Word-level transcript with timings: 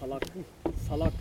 Salak. 0.00 0.22
Salak. 0.88 1.12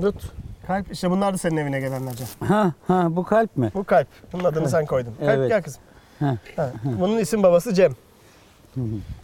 Tut. 0.00 0.32
Kalp 0.66 0.92
işte 0.92 1.10
bunlar 1.10 1.34
da 1.34 1.38
senin 1.38 1.56
evine 1.56 1.80
gelenler 1.80 2.14
Can. 2.14 2.46
Ha 2.46 2.72
ha 2.86 3.16
bu 3.16 3.24
kalp 3.24 3.56
mi? 3.56 3.70
Bu 3.74 3.84
kalp. 3.84 4.08
Bunun 4.32 4.44
adını 4.44 4.68
sen 4.68 4.86
koydun. 4.86 5.14
Kalp 5.20 5.28
Evet. 5.30 5.48
gel 5.48 5.62
kızım. 5.62 5.82
Ha. 6.20 6.36
Ha. 6.56 6.72
Bunun 6.84 7.18
isim 7.18 7.42
babası 7.42 7.74
Cem. 7.74 7.92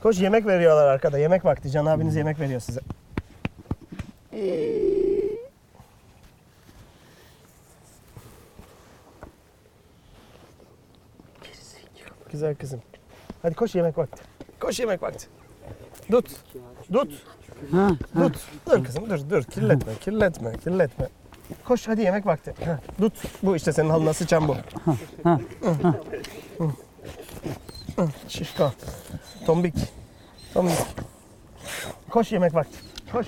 Koş 0.02 0.20
yemek 0.20 0.46
veriyorlar 0.46 0.86
arkada. 0.86 1.18
Yemek 1.18 1.44
vakti. 1.44 1.70
Can 1.70 1.86
abiniz 1.86 2.16
yemek 2.16 2.40
veriyor 2.40 2.60
size. 2.60 2.80
Güzel 12.32 12.54
kızım. 12.54 12.82
Hadi 13.42 13.54
koş 13.54 13.74
yemek 13.74 13.98
vakti. 13.98 14.22
Koş 14.60 14.80
yemek 14.80 15.02
vakti. 15.02 15.26
Tut. 16.10 16.26
Tut. 16.92 17.12
Ha, 17.72 17.88
Tut. 18.14 18.36
Dur 18.70 18.84
kızım 18.84 19.10
dur 19.10 19.30
dur. 19.30 19.42
Kirletme, 19.42 19.92
kirletme, 20.00 20.52
kirletme. 20.64 21.08
Koş 21.64 21.88
hadi 21.88 22.02
yemek 22.02 22.26
vakti. 22.26 22.54
Heh, 22.60 22.76
Tut. 23.00 23.12
Bu 23.42 23.56
işte 23.56 23.72
senin 23.72 23.90
halına 23.90 24.12
sıçan 24.12 24.48
bu. 24.48 24.56
ha. 25.24 25.40
Hı, 27.96 28.08
Şişko. 28.28 28.72
Tombik. 29.46 29.74
Tombik. 30.54 30.74
Koş 32.10 32.32
yemek 32.32 32.54
vakti. 32.54 32.78
Koş. 33.12 33.26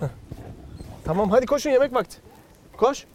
Heh. 0.00 0.06
Tamam 1.04 1.30
hadi 1.30 1.46
koşun 1.46 1.70
yemek 1.70 1.94
vakti. 1.94 2.16
Koş. 2.76 3.06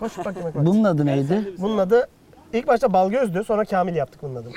Koş 0.00 0.18
bak 0.18 0.26
yemek 0.36 0.56
vakti. 0.56 0.66
Bunun 0.66 0.84
adı 0.84 1.06
neydi? 1.06 1.54
Bunun 1.58 1.78
adı 1.78 2.08
ilk 2.52 2.66
başta 2.66 2.92
Balgöz'dü 2.92 3.44
sonra 3.46 3.64
Kamil 3.64 3.94
yaptık 3.94 4.22
bunun 4.22 4.34
adını. 4.34 4.52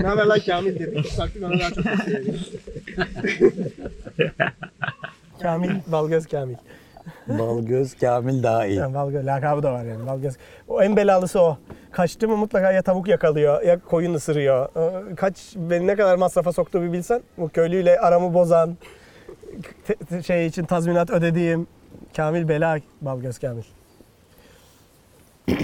Ne 0.00 0.06
haber 0.06 0.26
lan 0.26 0.38
Kamil 0.46 0.78
dedik. 0.78 1.18
Baktık 1.18 1.42
ona 1.44 1.58
daha 1.60 1.70
çok 1.70 1.84
Kamil, 5.42 5.70
Balgöz 5.86 6.26
Kamil. 6.26 6.56
Balgöz 7.28 7.94
Kamil 7.94 8.42
daha 8.42 8.66
iyi. 8.66 8.76
Yani 8.78 8.94
Balgöz 8.94 9.26
lakabı 9.26 9.62
da 9.62 9.72
var 9.72 9.84
yani 9.84 10.06
Balgöz. 10.06 10.34
O 10.68 10.82
en 10.82 10.96
belalısı 10.96 11.40
o. 11.40 11.58
Kaçtı 11.90 12.28
mı 12.28 12.36
mutlaka 12.36 12.72
ya 12.72 12.82
tavuk 12.82 13.08
yakalıyor 13.08 13.62
ya 13.62 13.78
koyun 13.80 14.14
ısırıyor. 14.14 14.68
Ee, 14.76 15.14
Kaç 15.14 15.36
beni 15.56 15.86
ne 15.86 15.96
kadar 15.96 16.16
masrafa 16.16 16.52
soktu 16.52 16.82
bir 16.82 16.92
bilsen. 16.92 17.22
Bu 17.38 17.48
köylüyle 17.48 17.98
aramı 18.00 18.34
bozan 18.34 18.76
te- 19.86 19.94
te- 19.94 20.22
şey 20.22 20.46
için 20.46 20.64
tazminat 20.64 21.10
ödediğim 21.10 21.66
Kamil 22.16 22.48
Bela 22.48 22.78
Balgöz 23.00 23.38
Kamil. 23.38 23.62
Ee, 25.48 25.54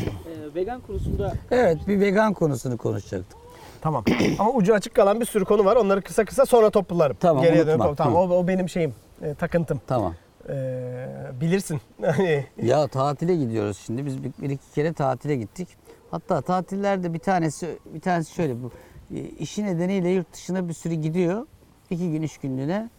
vegan 0.54 0.80
konusunda 0.80 1.32
Evet 1.50 1.78
bir 1.88 2.00
vegan 2.00 2.32
konusunu 2.34 2.76
konuşacaktık. 2.78 3.38
Tamam. 3.84 4.04
Ama 4.38 4.50
ucu 4.50 4.74
açık 4.74 4.94
kalan 4.94 5.20
bir 5.20 5.24
sürü 5.26 5.44
konu 5.44 5.64
var. 5.64 5.76
Onları 5.76 6.02
kısa 6.02 6.24
kısa 6.24 6.46
sonra 6.46 6.70
toplarım. 6.70 7.16
Tamam, 7.20 7.42
Geriye 7.42 7.64
unutma. 7.64 7.86
dönüp 7.86 7.96
tamam. 7.96 8.30
O, 8.30 8.34
o 8.36 8.48
benim 8.48 8.68
şeyim. 8.68 8.94
e, 9.22 9.34
takıntım. 9.34 9.80
Tamam. 9.86 10.14
Ee, 10.48 11.06
bilirsin. 11.40 11.80
Hani 12.04 12.46
Ya 12.62 12.86
tatile 12.88 13.36
gidiyoruz 13.36 13.78
şimdi. 13.86 14.06
Biz 14.06 14.24
bir, 14.24 14.32
bir 14.38 14.50
iki 14.50 14.72
kere 14.74 14.92
tatile 14.92 15.36
gittik. 15.36 15.68
Hatta 16.10 16.40
tatillerde 16.40 17.14
bir 17.14 17.18
tanesi 17.18 17.78
bir 17.94 18.00
tanesi 18.00 18.34
şöyle 18.34 18.62
bu 18.62 18.70
e, 19.14 19.20
işi 19.20 19.64
nedeniyle 19.64 20.08
yurt 20.08 20.32
dışına 20.32 20.68
bir 20.68 20.72
sürü 20.74 20.94
gidiyor. 20.94 21.46
İki 21.90 22.12
gün 22.12 22.22
üç 22.22 22.38
günlüğüne. 22.38 22.90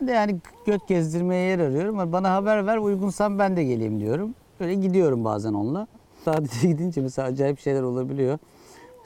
Ben 0.00 0.08
de 0.08 0.12
yani 0.12 0.36
göt 0.66 0.88
gezdirmeye 0.88 1.48
yer 1.50 1.58
arıyorum. 1.58 1.98
Ama 1.98 2.12
Bana 2.12 2.34
haber 2.34 2.66
ver 2.66 2.76
uygunsam 2.76 3.38
ben 3.38 3.56
de 3.56 3.64
geleyim 3.64 4.00
diyorum. 4.00 4.34
Böyle 4.60 4.74
gidiyorum 4.74 5.24
bazen 5.24 5.52
onunla. 5.52 5.86
Tatile 6.24 6.68
gidince 6.72 7.00
mesela 7.00 7.28
acayip 7.28 7.60
şeyler 7.60 7.82
olabiliyor. 7.82 8.38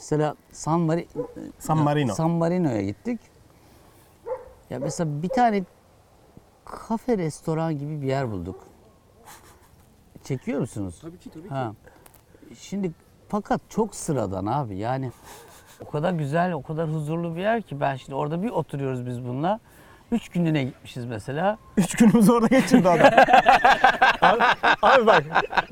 Mesela 0.02 0.34
San, 0.52 0.80
Mari- 0.80 1.06
San 1.58 1.78
Marino. 1.78 2.14
San 2.14 2.30
Marino'ya 2.30 2.82
gittik. 2.82 3.20
Ya 4.70 4.78
mesela 4.78 5.22
bir 5.22 5.28
tane 5.28 5.64
kafe 6.64 7.18
restoran 7.18 7.78
gibi 7.78 8.02
bir 8.02 8.06
yer 8.06 8.30
bulduk. 8.30 8.64
Çekiyor 10.24 10.60
musunuz? 10.60 10.98
tabii 11.02 11.18
ki 11.18 11.30
tabii 11.30 11.42
ki. 11.48 11.54
Ha. 11.54 11.72
Şimdi 12.58 12.92
fakat 13.28 13.60
çok 13.68 13.94
sıradan 13.94 14.46
abi 14.46 14.76
yani 14.76 15.10
o 15.86 15.90
kadar 15.90 16.12
güzel, 16.12 16.52
o 16.52 16.62
kadar 16.62 16.88
huzurlu 16.92 17.36
bir 17.36 17.40
yer 17.40 17.62
ki 17.62 17.80
ben 17.80 17.96
şimdi 17.96 18.14
orada 18.14 18.42
bir 18.42 18.50
oturuyoruz 18.50 19.06
biz 19.06 19.24
bununla. 19.24 19.60
Üç 20.12 20.28
günlüğüne 20.28 20.64
gitmişiz 20.64 21.04
mesela. 21.04 21.58
Üç 21.76 21.94
günümüzü 21.96 22.32
orada 22.32 22.46
geçirdi 22.46 22.88
adam. 22.88 23.06
abi, 24.22 24.42
abi 24.82 25.06
bak 25.06 25.24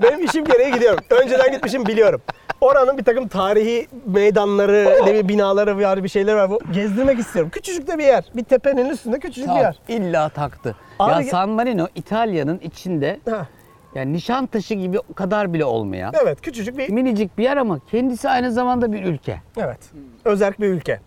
benim 0.02 0.24
işim 0.24 0.44
gereği 0.44 0.72
gidiyorum. 0.74 1.04
Önceden 1.10 1.52
gitmişim 1.52 1.86
biliyorum. 1.86 2.22
Oranın 2.60 2.98
bir 2.98 3.04
takım 3.04 3.28
tarihi 3.28 3.88
meydanları, 4.06 4.96
ne 5.02 5.06
bileyim 5.06 5.28
binaları 5.28 5.78
var, 5.78 6.04
bir 6.04 6.08
şeyler 6.08 6.34
var. 6.34 6.50
Bu 6.50 6.60
gezdirmek 6.72 7.18
istiyorum. 7.18 7.50
Küçücük 7.50 7.86
de 7.86 7.98
bir 7.98 8.04
yer. 8.04 8.24
Bir 8.34 8.44
tepenin 8.44 8.88
üstünde 8.90 9.18
küçücük 9.18 9.50
bir 9.50 9.54
yer. 9.54 9.78
illa 9.88 10.28
taktı. 10.28 10.76
Abi- 10.98 11.24
ya 11.24 11.30
San 11.30 11.48
Marino 11.48 11.86
İtalya'nın 11.94 12.58
içinde 12.58 13.20
Ha, 13.30 13.46
yani 13.94 14.12
Nişantaşı 14.12 14.74
gibi 14.74 14.98
o 14.98 15.14
kadar 15.14 15.52
bile 15.52 15.64
olmayan 15.64 16.12
evet 16.22 16.40
küçücük 16.40 16.78
bir 16.78 16.88
minicik 16.90 17.38
bir 17.38 17.42
yer 17.44 17.56
ama 17.56 17.78
kendisi 17.90 18.28
aynı 18.28 18.52
zamanda 18.52 18.92
bir 18.92 19.04
ülke. 19.04 19.40
evet. 19.56 19.78
Özerk 20.24 20.60
bir 20.60 20.68
ülke. 20.68 21.00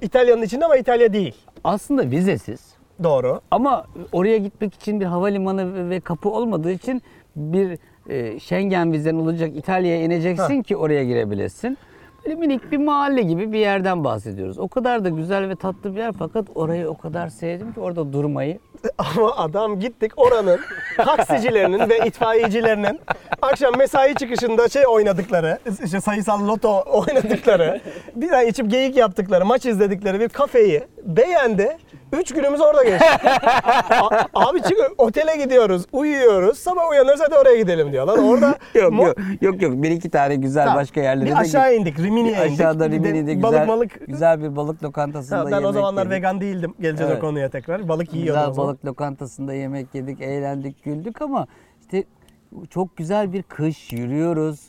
İtalya'nın 0.00 0.42
içinde 0.42 0.64
ama 0.64 0.76
İtalya 0.76 1.12
değil. 1.12 1.34
Aslında 1.64 2.10
vizesiz. 2.10 2.60
Doğru. 3.02 3.40
Ama 3.50 3.86
oraya 4.12 4.38
gitmek 4.38 4.74
için 4.74 5.00
bir 5.00 5.04
havalimanı 5.04 5.90
ve- 5.90 6.00
kapı 6.00 6.28
olmadığı 6.28 6.70
için 6.72 7.02
bir 7.36 7.78
e, 8.08 8.40
Schengen 8.40 8.92
vizen 8.92 9.14
olacak 9.14 9.50
İtalya'ya 9.56 10.02
ineceksin 10.02 10.56
Ha. 10.56 10.62
ki 10.62 10.76
oraya 10.76 11.04
girebilesin. 11.04 11.78
Böyle 12.24 12.34
minik 12.40 12.72
bir 12.72 12.76
mahalle 12.78 13.22
gibi 13.22 13.52
bir 13.52 13.58
yerden 13.58 14.04
bahsediyoruz. 14.04 14.58
O 14.58 14.68
kadar 14.68 15.04
da 15.04 15.08
güzel 15.08 15.48
ve 15.48 15.54
tatlı 15.56 15.94
bir 15.94 15.98
yer 16.00 16.12
fakat 16.18 16.46
orayı 16.54 16.88
o 16.88 16.96
kadar 16.96 17.28
sevdim 17.28 17.72
ki 17.72 17.80
orada 17.80 18.12
durmayı. 18.12 18.58
Ama 18.98 19.36
adam 19.36 19.80
gittik 19.80 20.12
oranın 20.16 20.60
taksicilerinin 20.96 21.88
ve 21.90 21.98
itfaiyecilerinin 22.06 23.00
akşam 23.42 23.78
mesai 23.78 24.14
çıkışında 24.14 24.68
şey 24.68 24.82
oynadıkları, 24.88 25.58
işte 25.84 26.00
sayısal 26.00 26.48
loto 26.48 26.82
oynadıkları, 26.92 27.80
bir 28.16 28.30
ay 28.32 28.48
içip 28.48 28.70
geyik 28.70 28.96
yaptıkları, 28.96 29.44
maç 29.46 29.66
izledikleri 29.66 30.20
bir 30.20 30.28
kafeyi 30.28 30.82
beğendi. 31.04 31.76
Üç 32.12 32.32
günümüz 32.34 32.60
orada 32.60 32.84
geçti. 32.84 33.04
A- 34.00 34.48
abi 34.48 34.62
çık 34.62 34.78
otele 34.98 35.36
gidiyoruz, 35.36 35.86
uyuyoruz, 35.92 36.58
sabah 36.58 36.90
uyanırız 36.90 37.20
hadi 37.20 37.34
oraya 37.34 37.56
gidelim 37.56 37.92
diyor. 37.92 38.06
Lan 38.06 38.18
orada 38.28 38.46
Yok 38.74 38.92
mo- 38.92 39.06
yok 39.06 39.16
yok 39.42 39.62
yok 39.62 39.72
bir 39.82 39.90
iki 39.90 40.10
tane 40.10 40.36
güzel 40.36 40.64
Tamam. 40.64 40.80
başka 40.80 41.00
yerlere 41.00 41.26
bir 41.30 41.36
aşağı 41.40 41.70
git. 41.72 41.80
indik, 41.80 41.98
Rimini'ye 41.98 42.46
indik. 42.46 42.60
Aşağıda 42.60 42.90
Rimini'de 42.90 43.34
güzel, 43.34 43.42
balık 43.42 43.68
balık. 43.68 44.06
güzel 44.06 44.42
bir 44.42 44.56
balık 44.56 44.82
lokantasında 44.84 45.38
Ha, 45.38 45.44
ben 45.46 45.52
o 45.52 45.54
yemek 45.60 45.72
zamanlar 45.74 46.02
yedik. 46.02 46.16
vegan 46.16 46.40
değildim. 46.40 46.74
Geleceğiz 46.80 47.10
o 47.10 47.12
Evet. 47.12 47.20
konuya 47.22 47.50
tekrar. 47.50 47.88
Balık 47.88 48.14
yiyordum 48.14 48.42
o 48.42 48.48
Güzel 48.50 48.64
balık 48.64 48.84
lokantasında 48.84 49.54
yemek 49.54 49.94
yedik, 49.94 50.20
eğlendik, 50.20 50.84
güldük 50.84 51.22
ama 51.22 51.46
işte 51.80 52.04
çok 52.70 52.96
güzel 52.96 53.32
bir 53.32 53.42
kış 53.42 53.92
yürüyoruz. 53.92 54.60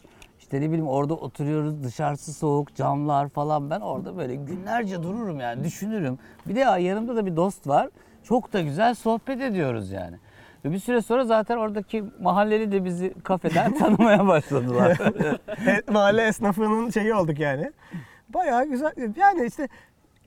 İşte 0.49 0.61
ne 0.61 0.67
bileyim 0.67 0.87
orada 0.87 1.13
oturuyoruz, 1.13 1.83
dışarısı 1.83 2.33
soğuk, 2.33 2.75
camlar 2.75 3.29
falan. 3.29 3.69
Ben 3.69 3.79
orada 3.79 4.17
böyle 4.17 4.35
günlerce 4.35 5.03
dururum 5.03 5.39
yani, 5.39 5.63
düşünürüm. 5.63 6.19
Bir 6.45 6.55
de 6.55 6.59
yanımda 6.59 7.15
da 7.15 7.25
bir 7.25 7.35
dost 7.35 7.67
var. 7.67 7.89
Çok 8.23 8.53
da 8.53 8.61
güzel 8.61 8.95
sohbet 8.95 9.41
ediyoruz 9.41 9.91
yani. 9.91 10.17
Ve 10.65 10.71
bir 10.71 10.79
süre 10.79 11.01
sonra 11.01 11.25
zaten 11.25 11.57
oradaki 11.57 12.03
mahalleli 12.19 12.71
de 12.71 12.85
bizi 12.85 13.13
kafeden 13.23 13.73
tanımaya 13.79 14.27
başladılar. 14.27 14.97
Mahalle 15.91 16.27
esnafının 16.27 16.89
şeyi 16.89 17.13
olduk 17.13 17.39
yani. 17.39 17.71
Bayağı 18.29 18.65
güzel. 18.65 18.91
Yani 19.17 19.45
işte 19.45 19.67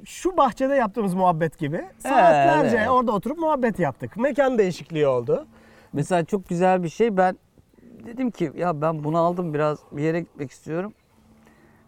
şu 0.05 0.37
bahçede 0.37 0.75
yaptığımız 0.75 1.15
muhabbet 1.15 1.59
gibi 1.59 1.85
saatlerce 1.99 2.77
evet. 2.77 2.89
orada 2.89 3.13
oturup 3.13 3.39
muhabbet 3.39 3.79
yaptık. 3.79 4.17
Mekan 4.17 4.59
değişikliği 4.59 5.07
oldu. 5.07 5.47
Mesela 5.93 6.25
çok 6.25 6.49
güzel 6.49 6.83
bir 6.83 6.89
şey. 6.89 7.17
Ben 7.17 7.37
dedim 8.07 8.31
ki 8.31 8.53
ya 8.57 8.81
ben 8.81 9.05
bunu 9.05 9.19
aldım 9.19 9.55
biraz 9.55 9.79
bir 9.93 10.03
yere 10.03 10.21
gitmek 10.21 10.51
istiyorum. 10.51 10.93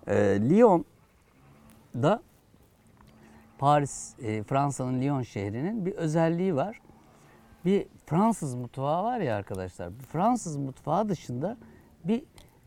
Ee, 0.07 0.15
Lyon'da 0.51 2.23
Paris, 3.59 4.15
e, 4.23 4.43
Fransa'nın 4.43 5.03
Lyon 5.03 5.23
şehrinin 5.23 5.87
bir 5.87 5.93
özelliği 5.93 6.57
var. 6.57 6.81
Bir 7.65 7.87
Fransız 8.07 8.55
mutfağı 8.55 9.05
var 9.05 9.21
ya 9.21 9.37
arkadaşlar. 9.37 9.91
Fransız 10.13 10.57
mutfağı 10.57 11.09
dışında 11.09 11.57
bir 12.05 12.23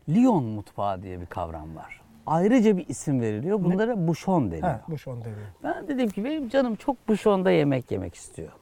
Lyon 0.08 0.44
mutfağı 0.44 1.02
diye 1.02 1.20
bir 1.20 1.26
kavram 1.26 1.76
var. 1.76 2.00
Ayrıca 2.26 2.76
bir 2.76 2.88
isim 2.88 3.20
veriliyor. 3.20 3.64
Bunlara 3.64 4.08
bouchon 4.08 4.50
deniyor. 4.50 4.68
Ha, 4.68 4.82
bu 4.88 4.98
şon 4.98 5.20
deniyor. 5.20 5.46
Ben 5.62 5.88
dedim 5.88 6.08
ki 6.08 6.24
benim 6.24 6.48
canım 6.48 6.76
çok 6.76 7.08
buşonda 7.08 7.50
yemek 7.50 7.90
yemek 7.90 8.14
istiyor. 8.14 8.52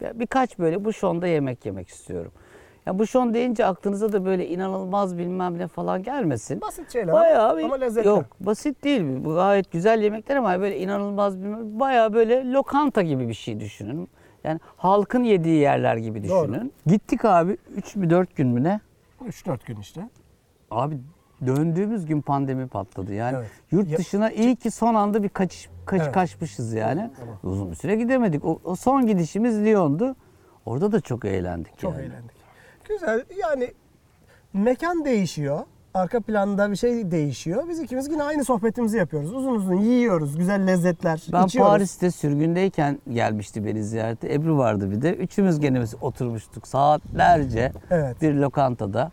Ya 0.00 0.20
birkaç 0.20 0.58
böyle 0.58 0.84
buşonda 0.84 1.26
yemek 1.26 1.66
yemek 1.66 1.88
istiyorum. 1.88 2.32
Ya 2.86 2.98
buşon 2.98 3.34
deyince 3.34 3.66
aklınıza 3.66 4.12
da 4.12 4.24
böyle 4.24 4.48
inanılmaz 4.48 5.18
bilmem 5.18 5.58
ne 5.58 5.68
falan 5.68 6.02
gelmesin. 6.02 6.60
Basit 6.60 6.92
şeyler 6.92 7.12
Bayağı 7.14 7.58
bir, 7.58 7.62
ama 7.62 7.74
lezzetli. 7.74 8.08
Yok 8.08 8.24
basit 8.40 8.84
değil. 8.84 9.02
Bu 9.24 9.34
gayet 9.34 9.72
güzel 9.72 10.02
yemekler 10.02 10.36
ama 10.36 10.60
böyle 10.60 10.78
inanılmaz 10.80 11.38
bilmem 11.40 11.80
bayağı 11.80 12.12
böyle 12.12 12.52
lokanta 12.52 13.02
gibi 13.02 13.28
bir 13.28 13.34
şey 13.34 13.60
düşünün. 13.60 14.08
Yani 14.44 14.60
halkın 14.76 15.22
yediği 15.22 15.60
yerler 15.60 15.96
gibi 15.96 16.22
düşünün. 16.22 16.54
Doğru. 16.54 16.70
Gittik 16.86 17.24
abi 17.24 17.56
3 17.76 17.96
mü 17.96 18.10
4 18.10 18.36
gün 18.36 18.48
mü 18.48 18.62
ne? 18.62 18.80
3-4 19.28 19.66
gün 19.66 19.76
işte. 19.76 20.08
Abi 20.70 20.98
döndüğümüz 21.46 22.06
gün 22.06 22.20
pandemi 22.20 22.68
patladı. 22.68 23.14
Yani 23.14 23.36
Evet. 23.36 23.50
yurt 23.70 23.88
Ya- 23.90 23.98
dışına 23.98 24.30
iyi 24.30 24.56
ki 24.56 24.70
son 24.70 24.94
anda 24.94 25.22
bir 25.22 25.28
kaçış 25.28 25.68
kaç 25.86 26.00
Evet. 26.02 26.12
kaçmışız 26.12 26.72
yani. 26.74 27.10
Uzun 27.42 27.70
bir 27.70 27.76
süre 27.76 27.96
gidemedik. 27.96 28.44
O, 28.44 28.60
o 28.64 28.76
son 28.76 29.06
gidişimiz 29.06 29.64
Lyon'du. 29.64 30.16
Orada 30.66 30.92
da 30.92 31.00
çok 31.00 31.24
eğlendik. 31.24 31.78
Çok 31.78 31.92
yani. 31.92 32.02
eğlendik. 32.02 32.33
Güzel 32.88 33.24
yani 33.40 33.72
mekan 34.52 35.04
değişiyor. 35.04 35.60
Arka 35.94 36.20
planda 36.20 36.70
bir 36.70 36.76
şey 36.76 37.10
değişiyor. 37.10 37.64
Biz 37.68 37.80
ikimiz 37.80 38.08
yine 38.08 38.22
aynı 38.22 38.44
sohbetimizi 38.44 38.98
yapıyoruz. 38.98 39.34
Uzun 39.34 39.54
uzun 39.54 39.74
yiyoruz. 39.74 40.36
Güzel 40.36 40.66
lezzetler 40.66 41.22
Ben 41.32 41.44
içiyoruz. 41.46 41.70
Paris'te 41.72 42.10
sürgündeyken 42.10 42.98
gelmişti 43.12 43.64
beni 43.66 43.84
ziyarete. 43.84 44.34
Ebru 44.34 44.58
vardı 44.58 44.90
bir 44.90 45.02
de. 45.02 45.14
Üçümüz 45.14 45.60
gene 45.60 45.80
biz 45.80 45.94
oturmuştuk 46.00 46.66
saatlerce 46.68 47.72
Evet. 47.90 48.22
bir 48.22 48.34
lokantada. 48.34 49.10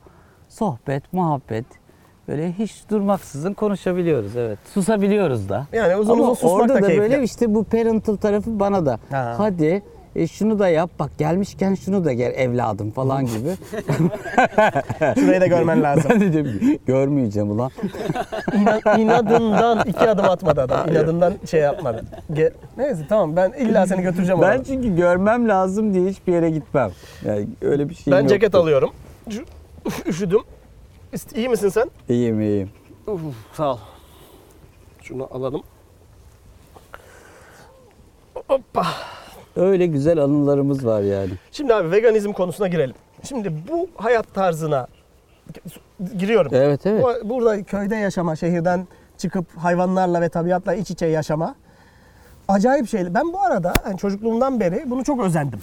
Sohbet, 0.49 1.13
muhabbet. 1.13 1.65
Böyle 2.27 2.51
hiç 2.51 2.83
durmaksızın 2.89 3.53
konuşabiliyoruz 3.53 4.35
evet. 4.37 4.59
Susabiliyoruz 4.73 5.49
da. 5.49 5.67
Yani 5.73 5.95
uzun 5.95 6.13
Ama 6.13 6.23
uzun 6.23 6.33
susmak 6.33 6.51
orada 6.53 6.73
da 6.73 6.81
da 6.81 6.87
keyifli. 6.87 7.01
böyle 7.01 7.23
işte 7.23 7.53
bu 7.55 7.63
parental 7.63 8.15
tarafı 8.15 8.59
bana 8.59 8.85
da. 8.85 8.99
Ha. 9.11 9.33
Hadi 9.37 9.83
e, 10.15 10.27
şunu 10.27 10.59
da 10.59 10.69
yap 10.69 10.89
bak 10.99 11.11
gelmişken 11.17 11.75
şunu 11.75 12.05
da 12.05 12.13
gel 12.13 12.31
evladım 12.35 12.91
falan 12.91 13.25
gibi. 13.25 13.49
Şurayı 15.19 15.41
da 15.41 15.47
görmen 15.47 15.83
lazım. 15.83 16.03
ben 16.09 16.21
de 16.21 16.33
dedim 16.33 16.79
görmeyeceğim 16.85 17.51
ulan. 17.51 17.71
İna- 18.53 18.97
inadından 18.99 19.87
iki 19.87 20.09
adım 20.09 20.25
atmadı 20.25 20.61
adam. 20.61 20.89
İnadından 20.89 21.33
şey 21.49 21.61
yapmadı. 21.61 22.05
Ge- 22.33 22.53
Neyse 22.77 23.05
tamam 23.09 23.35
ben 23.35 23.51
illa 23.51 23.87
seni 23.87 24.01
götüreceğim 24.01 24.41
Ben 24.41 24.47
oraya. 24.47 24.63
çünkü 24.63 24.95
görmem 24.95 25.49
lazım 25.49 25.93
diye 25.93 26.09
hiçbir 26.09 26.33
yere 26.33 26.49
gitmem. 26.49 26.91
Yani 27.25 27.47
öyle 27.61 27.89
bir 27.89 27.95
şey 27.95 28.13
Ben 28.13 28.27
ceket 28.27 28.55
alıyorum. 28.55 28.89
Şu- 29.29 29.45
Üşüdüm. 30.05 30.41
İst- 31.13 31.37
İyi 31.37 31.49
misin 31.49 31.69
sen? 31.69 31.91
İyiyim 32.09 32.41
iyiyim. 32.41 32.69
Uf, 33.07 33.21
sağ 33.53 33.73
ol. 33.73 33.77
Şunu 35.01 35.27
alalım. 35.31 35.63
Hoppa. 38.47 38.85
Öyle 39.55 39.85
güzel 39.85 40.19
anılarımız 40.19 40.85
var 40.85 41.01
yani. 41.01 41.29
Şimdi 41.51 41.73
abi 41.73 41.91
veganizm 41.91 42.31
konusuna 42.31 42.67
girelim. 42.67 42.95
Şimdi 43.23 43.53
bu 43.71 43.89
hayat 43.95 44.33
tarzına 44.33 44.87
giriyorum. 46.17 46.51
Evet 46.55 46.85
evet. 46.85 47.03
Bu- 47.03 47.29
Burada 47.29 47.63
köyde 47.63 47.95
yaşama, 47.95 48.35
şehirden 48.35 48.87
çıkıp 49.17 49.45
hayvanlarla 49.57 50.21
ve 50.21 50.29
tabiatla 50.29 50.73
iç 50.73 50.91
içe 50.91 51.05
yaşama 51.05 51.55
acayip 52.47 52.89
şey. 52.89 53.13
Ben 53.13 53.33
bu 53.33 53.41
arada 53.41 53.73
yani 53.85 53.97
çocukluğumdan 53.97 54.59
beri 54.59 54.83
bunu 54.85 55.03
çok 55.03 55.23
özendim. 55.23 55.59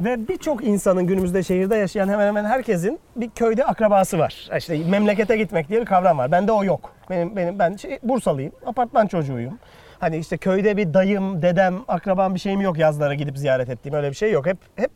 Ve 0.00 0.28
birçok 0.28 0.64
insanın 0.64 1.06
günümüzde 1.06 1.42
şehirde 1.42 1.76
yaşayan 1.76 2.08
hemen 2.08 2.26
hemen 2.26 2.44
herkesin 2.44 2.98
bir 3.16 3.30
köyde 3.30 3.64
akrabası 3.64 4.18
var. 4.18 4.50
İşte 4.58 4.78
memlekete 4.88 5.36
gitmek 5.36 5.68
diye 5.68 5.80
bir 5.80 5.86
kavram 5.86 6.18
var. 6.18 6.32
Bende 6.32 6.52
o 6.52 6.64
yok. 6.64 6.92
Benim 7.10 7.36
benim 7.36 7.58
ben 7.58 7.76
şey, 7.76 7.98
Bursalıyım. 8.02 8.52
Apartman 8.66 9.06
çocuğuyum. 9.06 9.58
Hani 10.04 10.16
işte 10.16 10.36
köyde 10.36 10.76
bir 10.76 10.94
dayım, 10.94 11.42
dedem, 11.42 11.74
akrabam 11.88 12.34
bir 12.34 12.40
şeyim 12.40 12.60
yok 12.60 12.78
yazlara 12.78 13.14
gidip 13.14 13.38
ziyaret 13.38 13.68
ettiğim 13.68 13.94
öyle 13.94 14.10
bir 14.10 14.14
şey 14.14 14.32
yok. 14.32 14.46
Hep 14.46 14.58
hep 14.76 14.90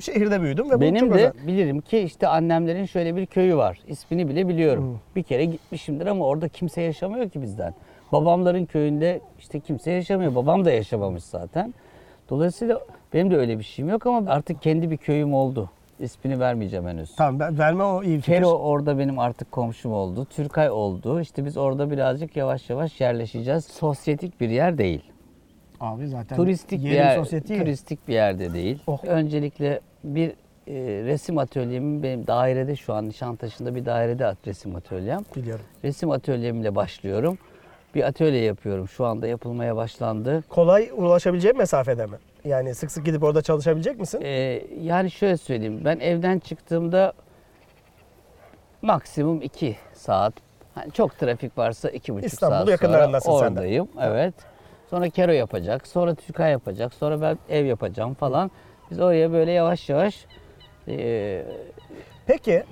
şehirde 0.00 0.42
büyüdüm 0.42 0.70
ve 0.70 0.80
Benim 0.80 1.10
de 1.10 1.14
özendim. 1.14 1.46
bilirim 1.46 1.80
ki 1.80 1.98
işte 1.98 2.28
annemlerin 2.28 2.84
şöyle 2.84 3.16
bir 3.16 3.26
köyü 3.26 3.56
var. 3.56 3.78
İsmini 3.86 4.28
bile 4.28 4.48
biliyorum. 4.48 5.00
Bir 5.16 5.22
kere 5.22 5.44
gitmişimdir 5.44 6.06
ama 6.06 6.26
orada 6.26 6.48
kimse 6.48 6.82
yaşamıyor 6.82 7.30
ki 7.30 7.42
bizden. 7.42 7.74
Babamların 8.12 8.64
köyünde 8.64 9.20
işte 9.38 9.60
kimse 9.60 9.90
yaşamıyor. 9.90 10.34
Babam 10.34 10.64
da 10.64 10.70
yaşamamış 10.70 11.24
zaten. 11.24 11.74
Dolayısıyla 12.30 12.80
benim 13.14 13.30
de 13.30 13.36
öyle 13.36 13.58
bir 13.58 13.64
şeyim 13.64 13.88
yok 13.88 14.06
ama 14.06 14.30
artık 14.30 14.62
kendi 14.62 14.90
bir 14.90 14.96
köyüm 14.96 15.34
oldu. 15.34 15.70
İsmini 16.00 16.40
vermeyeceğim 16.40 16.86
henüz. 16.86 17.16
Tamam 17.16 17.40
ben, 17.40 17.58
verme 17.58 17.82
o 17.82 18.02
iyi 18.02 18.16
fikir. 18.20 18.32
Kero 18.32 18.48
orada 18.48 18.98
benim 18.98 19.18
artık 19.18 19.52
komşum 19.52 19.92
oldu. 19.92 20.24
Türkay 20.24 20.70
oldu. 20.70 21.20
İşte 21.20 21.44
biz 21.44 21.56
orada 21.56 21.90
birazcık 21.90 22.36
yavaş 22.36 22.70
yavaş 22.70 23.00
yerleşeceğiz. 23.00 23.64
Sosyetik 23.64 24.40
bir 24.40 24.48
yer 24.48 24.78
değil. 24.78 25.02
Abi 25.80 26.08
zaten 26.08 26.36
turistik 26.36 26.84
bir 26.84 26.90
yer, 26.90 27.16
sosyeti. 27.16 27.58
turistik 27.58 28.08
bir 28.08 28.14
yerde 28.14 28.52
değil. 28.52 28.82
Oh. 28.86 29.04
Öncelikle 29.04 29.80
bir 30.04 30.28
e, 30.66 30.74
resim 31.04 31.38
atölyemin 31.38 32.02
benim 32.02 32.26
dairede 32.26 32.76
şu 32.76 32.94
an 32.94 33.08
Nişantaşı'nda 33.08 33.74
bir 33.74 33.84
dairede 33.84 34.26
at- 34.26 34.46
resim 34.46 34.76
atölyem. 34.76 35.20
Biliyorum. 35.36 35.64
Resim 35.84 36.10
atölyemle 36.10 36.74
başlıyorum. 36.74 37.38
Bir 37.94 38.02
atölye 38.06 38.42
yapıyorum. 38.42 38.88
Şu 38.88 39.04
anda 39.04 39.26
yapılmaya 39.26 39.76
başlandı. 39.76 40.44
Kolay 40.48 40.90
ulaşabileceğim 40.96 41.58
mesafede 41.58 42.06
mi? 42.06 42.16
Yani 42.46 42.74
sık 42.74 42.90
sık 42.90 43.04
gidip 43.04 43.22
orada 43.22 43.42
çalışabilecek 43.42 44.00
misin? 44.00 44.20
Ee, 44.22 44.62
yani 44.80 45.10
şöyle 45.10 45.36
söyleyeyim. 45.36 45.80
Ben 45.84 45.98
evden 46.00 46.38
çıktığımda 46.38 47.12
maksimum 48.82 49.42
2 49.42 49.76
saat. 49.92 50.32
Hani 50.74 50.92
çok 50.92 51.18
trafik 51.18 51.58
varsa 51.58 51.90
2,5 51.90 52.24
İstanbul 52.24 52.56
saat 52.56 52.68
yakınlarındasın 52.68 53.30
sonra 53.30 53.44
sen 53.46 53.56
de. 53.56 53.60
oradayım. 53.60 53.88
Evet. 54.00 54.34
Sonra 54.90 55.08
Kero 55.08 55.32
yapacak. 55.32 55.86
Sonra 55.86 56.14
Türkay 56.14 56.52
yapacak. 56.52 56.94
Sonra 56.94 57.20
ben 57.20 57.38
ev 57.48 57.64
yapacağım 57.64 58.14
falan. 58.14 58.50
Biz 58.90 59.00
oraya 59.00 59.32
böyle 59.32 59.52
yavaş 59.52 59.88
yavaş 59.88 60.26
e, 60.88 61.46
Peki 62.26 62.64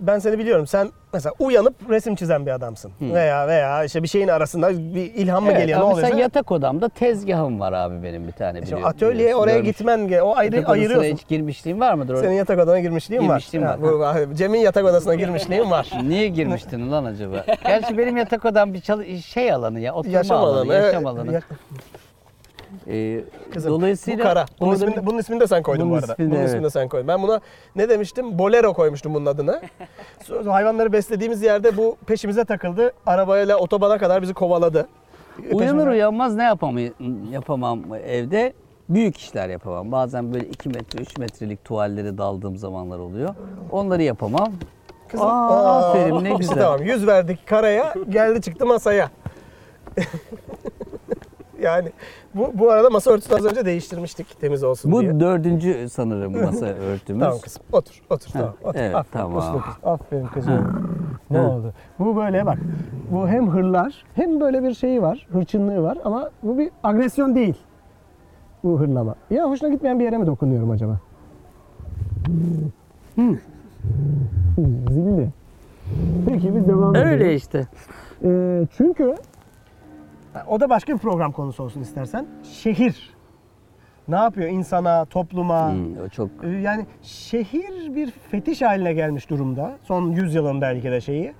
ben 0.00 0.18
seni 0.18 0.38
biliyorum. 0.38 0.66
Sen 0.66 0.90
mesela 1.12 1.32
uyanıp 1.38 1.74
resim 1.90 2.14
çizen 2.14 2.46
bir 2.46 2.50
adamsın. 2.50 2.92
Veya 3.00 3.48
veya 3.48 3.84
işte 3.84 4.02
bir 4.02 4.08
şeyin 4.08 4.28
arasında 4.28 4.70
bir 4.70 5.14
ilham 5.14 5.44
mı 5.44 5.50
evet, 5.50 5.60
geliyor? 5.60 5.78
Ne 5.78 5.82
ama 5.82 5.92
oluyor? 5.92 6.08
Sen- 6.08 6.16
yatak 6.16 6.52
odamda 6.52 6.88
tezgahım 6.88 7.60
var 7.60 7.72
abi 7.72 8.02
benim 8.02 8.26
bir 8.26 8.32
tane. 8.32 8.58
Şimdi 8.58 8.72
biliyor- 8.72 8.88
atölyeye 8.88 9.14
biliyorsun, 9.18 9.42
oraya 9.42 9.56
görmüş. 9.58 9.68
gitmen 9.76 10.00
ge- 10.00 10.20
o 10.20 10.36
ayrı 10.36 10.56
Yatak 10.56 10.70
ayırıyorsun. 10.70 11.10
hiç 11.16 11.28
girmişliğim 11.28 11.80
var 11.80 11.94
mıdır? 11.94 12.16
Senin 12.16 12.34
yatak 12.34 12.58
odana 12.58 12.80
girmişliğin 12.80 13.20
var. 13.22 13.26
Girmişliğim 13.28 13.66
var. 13.66 13.82
bu- 13.82 14.34
Cem'in 14.34 14.58
yatak 14.58 14.84
odasına 14.84 15.14
girmişliğin 15.14 15.70
var. 15.70 15.90
Niye 16.02 16.28
girmiştin 16.28 16.92
lan 16.92 17.04
acaba? 17.04 17.44
Gerçi 17.66 17.98
benim 17.98 18.16
yatak 18.16 18.44
odam 18.44 18.74
bir 18.74 18.82
şey 19.22 19.52
alanı 19.52 19.80
ya, 19.80 19.94
oturma 19.94 20.16
Yaşam 20.16 20.36
alanı, 20.38 20.56
alanı. 20.60 20.74
yaşam 20.74 21.06
evet. 21.06 21.06
alanı. 21.06 21.42
Ee, 22.88 23.24
Kızım, 23.52 23.72
dolayısıyla 23.72 24.18
bu 24.18 24.28
kara. 24.28 24.46
Bunun 24.60 24.70
orada 24.72 24.86
ismini, 24.86 25.06
bunun 25.06 25.18
ismini 25.18 25.40
de 25.40 25.46
sen 25.46 25.62
koydun 25.62 25.90
bu 25.90 25.94
arada. 25.94 26.12
ismini, 26.12 26.30
bunun 26.30 26.38
evet. 26.38 26.48
ismini 26.48 26.64
de 26.64 26.70
sen 26.70 26.88
koydun. 26.88 27.08
Ben 27.08 27.22
buna 27.22 27.40
ne 27.76 27.88
demiştim? 27.88 28.38
Bolero 28.38 28.72
koymuştum 28.74 29.14
bunun 29.14 29.26
adını. 29.26 29.60
Hayvanları 30.46 30.92
beslediğimiz 30.92 31.42
yerde 31.42 31.76
bu 31.76 31.96
peşimize 32.06 32.44
takıldı. 32.44 32.92
Arabayla 33.06 33.56
otobana 33.56 33.98
kadar 33.98 34.22
bizi 34.22 34.34
kovaladı. 34.34 34.88
uyanır 35.52 35.60
Peşimize- 35.62 35.90
uyanmaz 35.90 36.34
ne 36.34 36.44
yapamam, 36.44 36.78
yapamam 37.32 37.82
evde? 38.06 38.52
Büyük 38.88 39.16
işler 39.16 39.48
yapamam. 39.48 39.92
Bazen 39.92 40.34
böyle 40.34 40.46
2 40.48 40.68
metre, 40.68 41.02
3 41.02 41.18
metrelik 41.18 41.64
tuvallere 41.64 42.18
daldığım 42.18 42.56
zamanlar 42.56 42.98
oluyor. 42.98 43.34
Onları 43.70 44.02
yapamam. 44.02 44.52
Kızım, 45.08 45.26
Aa, 45.26 45.88
aferin 45.90 46.24
ne 46.24 46.34
güzel. 46.38 46.56
Tamam 46.58 46.82
yüz 46.82 47.06
verdik 47.06 47.46
karaya 47.46 47.94
geldi 48.08 48.40
çıktı 48.40 48.66
masaya. 48.66 49.10
yani 51.66 51.92
bu, 52.34 52.50
bu 52.54 52.70
arada 52.70 52.90
masa 52.90 53.10
örtüsünü 53.10 53.36
az 53.38 53.44
önce 53.44 53.64
değiştirmiştik 53.64 54.40
temiz 54.40 54.64
olsun 54.64 54.92
Bu 54.92 55.00
diye. 55.00 55.20
dördüncü 55.20 55.88
sanırım 55.90 56.42
masa 56.44 56.66
örtümüz. 56.66 57.22
Tamam 57.22 57.38
kızım 57.38 57.62
otur 57.72 58.02
otur 58.10 58.30
tamam 58.32 58.54
otur. 58.64 58.78
evet, 58.80 58.94
Aferin, 58.94 59.22
tamam. 59.22 59.38
uslu. 59.38 59.62
Aferin 59.90 60.26
kızım. 60.26 60.88
ne 61.30 61.40
oldu? 61.40 61.72
Bu 61.98 62.16
böyle 62.16 62.46
bak. 62.46 62.58
Bu 63.10 63.28
hem 63.28 63.48
hırlar 63.50 64.04
hem 64.14 64.40
böyle 64.40 64.62
bir 64.62 64.74
şeyi 64.74 65.02
var. 65.02 65.26
Hırçınlığı 65.32 65.82
var 65.82 65.98
ama 66.04 66.30
bu 66.42 66.58
bir 66.58 66.70
agresyon 66.82 67.34
değil. 67.34 67.56
Bu 68.64 68.80
hırlama. 68.80 69.14
Ya 69.30 69.50
hoşuna 69.50 69.68
gitmeyen 69.68 69.98
bir 69.98 70.04
yere 70.04 70.18
mi 70.18 70.26
dokunuyorum 70.26 70.70
acaba? 70.70 70.98
Zilli. 74.90 75.28
Peki 76.28 76.54
biz 76.56 76.68
devam 76.68 76.96
edelim. 76.96 77.08
Öyle 77.08 77.34
işte. 77.34 77.66
Ee, 78.24 78.66
çünkü 78.76 79.14
o 80.48 80.60
da 80.60 80.70
başka 80.70 80.94
bir 80.94 80.98
program 80.98 81.32
konusu 81.32 81.62
olsun 81.62 81.80
istersen. 81.80 82.26
Şehir. 82.42 83.16
Ne 84.08 84.16
yapıyor 84.16 84.48
insana, 84.48 85.04
topluma? 85.04 85.72
Hmm, 85.72 85.98
o 86.06 86.08
çok 86.08 86.30
Ee, 86.42 86.48
Yani 86.48 86.86
şehir 87.02 87.94
bir 87.94 88.10
fetiş 88.10 88.62
haline 88.62 88.92
gelmiş 88.92 89.30
durumda. 89.30 89.72
Son 89.82 90.10
100 90.10 90.34
yılın 90.34 90.60
belki 90.60 90.90
de 90.90 91.00
şeyi. 91.00 91.32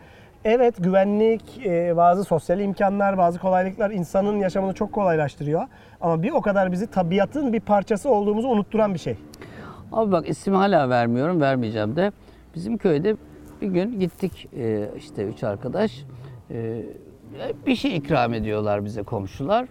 Evet 0.45 0.75
güvenlik, 0.85 1.67
e, 1.67 1.97
bazı 1.97 2.25
sosyal 2.25 2.61
imkanlar, 2.61 3.19
bazı 3.19 3.39
kolaylıklar 3.39 3.91
insanın 3.91 4.39
yaşamını 4.39 4.75
çok 4.75 4.93
kolaylaştırıyor. 4.93 5.63
Ama 6.01 6.23
bir 6.23 6.31
o 6.31 6.41
kadar 6.41 6.73
bizi 6.73 6.87
tabiatın 6.87 7.53
bir 7.53 7.61
parçası 7.61 8.11
olduğumuzu 8.11 8.49
unutturan 8.49 8.95
bir 8.95 8.99
şey. 8.99 9.17
Abi 9.93 10.13
bak 10.13 10.29
isim 10.29 10.55
hala 10.55 10.89
vermiyorum, 10.89 11.41
vermeyeceğim 11.41 11.97
de. 11.97 12.13
Bizim 12.55 12.79
köyde 12.79 13.17
bir 13.61 13.69
gün 13.69 14.01
gittik 14.01 14.49
e, 14.57 14.89
işte 14.97 15.25
üç 15.25 15.45
arkadaş. 15.45 16.05
Bir 17.67 17.77
şey 17.77 17.97
ikram 17.97 18.35
ediyorlar 18.35 18.85
bize 18.85 19.03
komşular. 19.03 19.69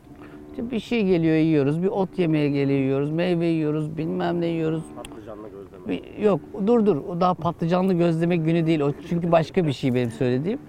İşte 0.50 0.71
bir 0.71 0.79
şey 0.79 1.05
geliyor 1.05 1.35
yiyoruz, 1.35 1.83
bir 1.83 1.88
ot 1.88 2.19
yemeye 2.19 2.50
geliyor 2.50 2.79
yiyoruz, 2.79 3.12
meyve 3.12 3.45
yiyoruz, 3.45 3.97
bilmem 3.97 4.41
ne 4.41 4.45
yiyoruz. 4.45 4.83
Patlıcanlı 4.95 5.47
gözleme. 5.50 6.01
yok 6.24 6.39
dur 6.67 6.85
dur 6.85 6.97
o 6.97 7.21
daha 7.21 7.33
patlıcanlı 7.33 7.93
gözleme 7.93 8.38
günü 8.38 8.67
değil 8.67 8.79
o 8.79 8.91
çünkü 9.09 9.31
başka 9.31 9.67
bir 9.67 9.74
şey 9.74 9.93
benim 9.95 10.12
söylediğim. 10.12 10.59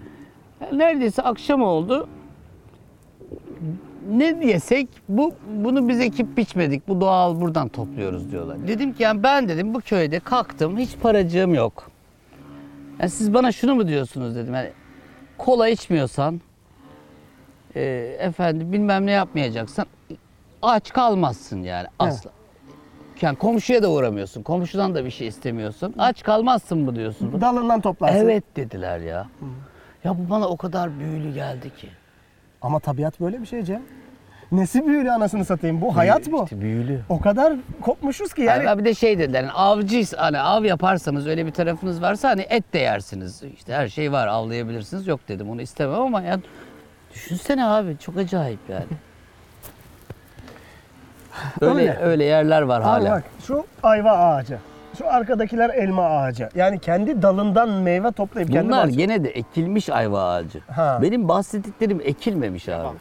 Yani 0.61 0.79
neredeyse 0.79 1.21
akşam 1.21 1.61
oldu. 1.61 2.07
Ne 4.11 4.41
diyesek 4.41 4.87
bu 5.09 5.33
bunu 5.63 5.89
biz 5.89 5.99
ekip 5.99 6.37
biçmedik. 6.37 6.87
Bu 6.87 7.01
doğal 7.01 7.41
buradan 7.41 7.67
topluyoruz 7.67 8.31
diyorlar. 8.31 8.67
Dedim 8.67 8.93
ki 8.93 9.03
yani 9.03 9.23
ben 9.23 9.49
dedim 9.49 9.73
bu 9.73 9.81
köyde 9.81 10.19
kalktım 10.19 10.77
hiç 10.77 10.97
paracığım 11.01 11.53
yok. 11.53 11.91
Yani 12.99 13.09
siz 13.09 13.33
bana 13.33 13.51
şunu 13.51 13.75
mu 13.75 13.87
diyorsunuz 13.87 14.35
dedim. 14.35 14.53
Yani 14.53 14.69
kola 15.37 15.69
içmiyorsan, 15.69 16.41
e, 17.77 18.15
efendim 18.19 18.73
bilmem 18.73 19.05
ne 19.05 19.11
yapmayacaksan 19.11 19.85
aç 20.61 20.93
kalmazsın 20.93 21.63
yani 21.63 21.87
asla. 21.99 22.31
Yani 23.21 23.37
komşuya 23.37 23.83
da 23.83 23.91
uğramıyorsun. 23.91 24.43
Komşudan 24.43 24.95
da 24.95 25.05
bir 25.05 25.11
şey 25.11 25.27
istemiyorsun. 25.27 25.95
Aç 25.97 26.23
kalmazsın 26.23 26.77
mı 26.77 26.95
diyorsun. 26.95 27.41
Dalından 27.41 27.81
toplarsın. 27.81 28.17
Evet 28.17 28.43
dediler 28.55 28.99
ya. 28.99 29.27
Ya 30.03 30.17
bu 30.17 30.29
bana 30.29 30.47
o 30.47 30.57
kadar 30.57 30.99
büyülü 30.99 31.33
geldi 31.33 31.75
ki. 31.75 31.89
Ama 32.61 32.79
tabiat 32.79 33.19
böyle 33.19 33.41
bir 33.41 33.45
şey 33.45 33.63
Cem. 33.63 33.81
Nesi 34.51 34.87
büyülü 34.87 35.11
anasını 35.11 35.45
satayım. 35.45 35.81
Bu 35.81 35.95
hayat 35.95 36.31
bu. 36.31 36.43
İşte 36.43 36.61
büyülü. 36.61 37.01
O 37.09 37.19
kadar 37.19 37.53
kopmuşuz 37.81 38.33
ki 38.33 38.41
yani. 38.41 38.65
Yani 38.65 38.79
bir 38.79 38.85
de 38.85 38.93
şey 38.93 39.19
dediler 39.19 39.43
hani 39.43 39.51
avcıyız 39.51 40.13
hani 40.17 40.39
av 40.39 40.63
yaparsanız 40.63 41.27
öyle 41.27 41.45
bir 41.45 41.51
tarafınız 41.51 42.01
varsa 42.01 42.29
hani 42.29 42.41
et 42.41 42.73
de 42.73 42.79
yersiniz. 42.79 43.43
İşte 43.55 43.73
her 43.73 43.87
şey 43.87 44.11
var 44.11 44.27
avlayabilirsiniz. 44.27 45.07
Yok 45.07 45.19
dedim 45.27 45.49
onu 45.49 45.61
istemem 45.61 46.01
ama 46.01 46.21
ya 46.21 46.39
düşünsene 47.17 47.65
abi 47.65 47.97
çok 47.99 48.17
acayip 48.17 48.59
yani. 48.69 48.85
Öyle 51.61 51.73
Öyle. 51.79 51.97
öyle, 52.01 52.23
yerler 52.23 52.61
var 52.61 52.79
Abi 52.79 52.85
hala. 52.85 53.11
bak 53.11 53.23
şu 53.47 53.65
ayva 53.83 54.11
ağacı. 54.11 54.57
Şu 54.97 55.09
arkadakiler 55.09 55.69
elma 55.69 56.03
ağacı. 56.09 56.49
Yani 56.55 56.79
kendi 56.79 57.21
dalından 57.21 57.69
meyve 57.69 58.11
toplayıp 58.11 58.51
kendi 58.51 58.67
Bunlar 58.67 58.87
bahçe- 58.87 58.95
gene 58.97 59.23
de 59.23 59.29
ekilmiş 59.29 59.89
ayva 59.89 60.33
ağacı. 60.33 60.59
Ha. 60.71 60.99
Benim 61.01 61.27
bahsettiklerim 61.27 62.01
ekilmemiş 62.03 62.69
abi. 62.69 62.97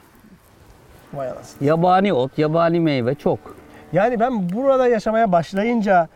Vay 1.14 1.28
anasını. 1.30 1.68
Yabani 1.68 2.12
ot, 2.12 2.38
yabani 2.38 2.80
meyve 2.80 3.14
çok. 3.14 3.38
Yani 3.92 4.20
ben 4.20 4.50
burada 4.50 4.88
yaşamaya 4.88 5.32
başlayınca 5.32 6.08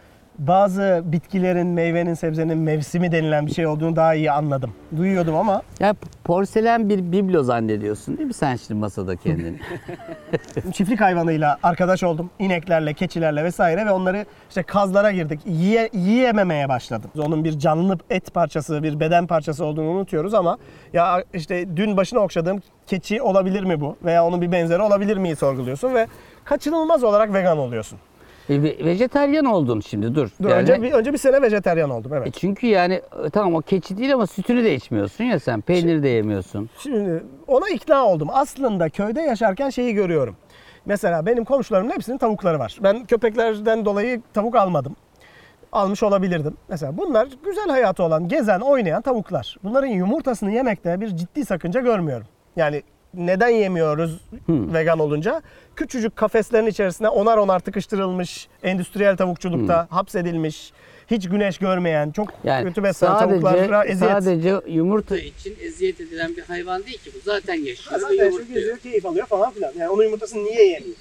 bazı 0.47 1.03
bitkilerin, 1.05 1.67
meyvenin, 1.67 2.15
sebzenin 2.15 2.59
mevsimi 2.59 3.13
denilen 3.13 3.47
bir 3.47 3.53
şey 3.53 3.67
olduğunu 3.67 3.97
daha 3.97 4.15
iyi 4.15 4.33
anladım. 4.33 4.71
Duyuyordum 4.97 5.37
ama 5.37 5.63
Ya 5.81 5.95
porselen 6.25 6.89
bir 6.89 7.13
biblo 7.13 7.43
zannediyorsun 7.43 8.19
değil 8.19 8.27
mi 8.27 8.35
sen 8.35 8.57
şimdi 8.57 8.81
masada 8.81 9.17
kendini? 9.17 9.57
çiftlik 10.73 11.01
hayvanıyla 11.01 11.59
arkadaş 11.63 12.03
oldum. 12.03 12.31
İneklerle, 12.39 12.95
keçilerle 12.95 13.45
vesaire 13.45 13.87
ve 13.87 13.91
onları 13.91 14.27
işte 14.49 14.63
kazlara 14.63 15.11
girdik. 15.13 15.41
Yiye, 15.47 15.89
yiyememeye 15.93 16.69
başladım. 16.69 17.11
Onun 17.19 17.45
bir 17.45 17.59
canlı 17.59 17.99
et 18.11 18.35
parçası, 18.35 18.83
bir 18.83 19.01
beden 19.01 19.27
parçası 19.27 19.65
olduğunu 19.65 19.89
unutuyoruz 19.89 20.35
ama 20.35 20.59
ya 20.93 21.25
işte 21.35 21.77
dün 21.77 21.97
başına 21.97 22.21
okşadığım 22.21 22.63
keçi 22.87 23.23
olabilir 23.23 23.65
mi 23.65 23.81
bu? 23.81 23.97
Veya 24.05 24.27
onun 24.27 24.41
bir 24.41 24.53
benzeri 24.53 24.83
olabilir 24.83 25.17
miyi 25.17 25.37
sorguluyorsun 25.37 25.95
ve 25.95 26.07
kaçınılmaz 26.45 27.05
olarak 27.05 27.35
vegan 27.35 27.59
oluyorsun. 27.59 27.99
E, 28.51 28.63
ve- 28.63 28.85
vejeteryan 28.85 29.45
oldun 29.45 29.81
şimdi 29.81 30.15
dur. 30.15 30.29
Dur, 30.43 30.49
Yani- 30.49 30.61
önce 30.61 30.83
bir 30.83 30.93
önce 30.93 31.13
bir 31.13 31.19
sene 31.19 31.43
vejeteryan 31.43 31.91
oldum 31.91 32.15
evet. 32.15 32.27
E 32.27 32.31
çünkü 32.31 32.67
yani 32.67 32.95
e, 32.95 33.31
tamam 33.31 33.55
o 33.55 33.61
keçi 33.61 33.99
değil 33.99 34.15
ama 34.15 34.27
sütünü 34.27 34.65
de 34.65 34.75
içmiyorsun 34.75 35.25
ya 35.25 35.41
sen. 35.41 35.61
Peyniri 35.61 36.03
de 36.03 36.09
yemiyorsun. 36.09 36.71
Şimdi 36.79 37.25
ona 37.47 37.69
ikna 37.69 38.07
oldum. 38.07 38.29
Aslında 38.33 38.89
köyde 38.89 39.21
yaşarken 39.21 39.71
şeyi 39.71 39.95
görüyorum. 39.95 40.37
Mesela 40.87 41.27
benim 41.27 41.45
komşularımın 41.45 41.91
hepsinin 41.91 42.19
tavukları 42.19 42.59
var. 42.59 42.79
Ben 42.83 43.05
köpeklerden 43.07 43.85
dolayı 43.85 44.23
tavuk 44.35 44.57
almadım. 44.57 44.97
Almış 45.73 46.03
olabilirdim. 46.03 46.55
Mesela 46.69 46.97
bunlar 46.99 47.29
güzel 47.45 47.69
hayatı 47.69 48.03
olan, 48.03 48.29
gezen, 48.29 48.61
oynayan 48.61 49.03
tavuklar. 49.03 49.57
Bunların 49.65 49.87
yumurtasını 49.89 50.53
yemekte 50.53 51.01
bir 51.01 51.09
ciddi 51.17 51.45
sakınca 51.45 51.81
görmüyorum. 51.81 52.27
Yani 52.57 52.83
neden 53.15 53.49
yemiyoruz 53.49 54.21
vegan 54.49 54.99
olunca? 54.99 55.43
Küçücük 55.77 56.17
kafeslerin 56.17 56.67
içerisine 56.67 57.09
onar 57.09 57.37
onar 57.39 57.61
tıkıştırılmış, 57.61 58.49
endüstriyel 58.63 59.17
tavukçulukta 59.17 59.87
hapsedilmiş, 59.91 60.73
hiç 61.11 61.29
güneş 61.29 61.59
görmeyen, 61.59 62.11
çok 62.11 62.29
Yani 62.45 62.65
kötü 62.69 62.83
beslenen 62.83 63.19
tavuklara 63.19 63.67
sadece, 63.79 63.93
eziyet. 63.93 64.13
sadece 64.13 64.55
yumurta 64.67 65.19
için 65.19 65.57
eziyet 65.61 66.01
edilen 66.01 66.37
bir 66.37 66.43
hayvan 66.43 66.85
değil 66.85 66.99
ki 66.99 67.11
bu. 67.15 67.19
Zaten 67.25 67.55
yaşıyor 67.55 68.01
Zaten 68.01 68.15
yumurtluyor. 68.25 68.49
geziyor, 68.61 68.79
keyif 68.79 69.07
alıyor 69.07 69.27
falan 69.27 69.51
filan. 69.51 69.73
Yani 69.79 69.91
onun 69.91 70.03
yumurtasını 70.03 70.45
niye 70.45 70.67
yemiyor? 70.67 70.97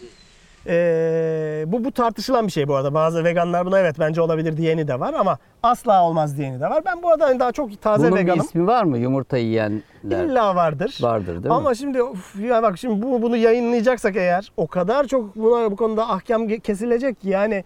Ee, 0.67 1.63
bu, 1.67 1.83
bu 1.83 1.91
tartışılan 1.91 2.47
bir 2.47 2.51
şey 2.51 2.67
bu 2.67 2.75
arada. 2.75 2.93
Bazı 2.93 3.23
veganlar 3.23 3.65
buna 3.65 3.79
evet 3.79 3.95
bence 3.99 4.21
olabilir 4.21 4.57
diyeni 4.57 4.87
de 4.87 4.99
var 4.99 5.13
ama 5.13 5.37
asla 5.63 6.03
olmaz 6.03 6.37
diyeni 6.37 6.59
de 6.59 6.69
var. 6.69 6.85
Ben 6.85 7.03
bu 7.03 7.09
arada 7.09 7.25
hani 7.25 7.39
daha 7.39 7.51
çok 7.51 7.81
taze 7.81 8.07
Bunun 8.07 8.17
veganım. 8.17 8.39
ismi 8.45 8.67
var 8.67 8.83
mı 8.83 8.97
yumurta 8.97 9.37
yiyenler? 9.37 9.81
İlla 10.03 10.55
vardır. 10.55 10.97
Vardır 11.01 11.27
değil 11.27 11.45
mi? 11.45 11.53
Ama 11.53 11.75
şimdi 11.75 12.03
of, 12.03 12.35
ya 12.39 12.63
bak 12.63 12.77
şimdi 12.77 13.01
bu 13.01 13.21
bunu 13.21 13.37
yayınlayacaksak 13.37 14.15
eğer 14.15 14.51
o 14.57 14.67
kadar 14.67 15.07
çok 15.07 15.35
buna 15.35 15.71
bu 15.71 15.75
konuda 15.75 16.09
ahkam 16.09 16.47
kesilecek 16.47 17.21
ki 17.21 17.29
yani 17.29 17.63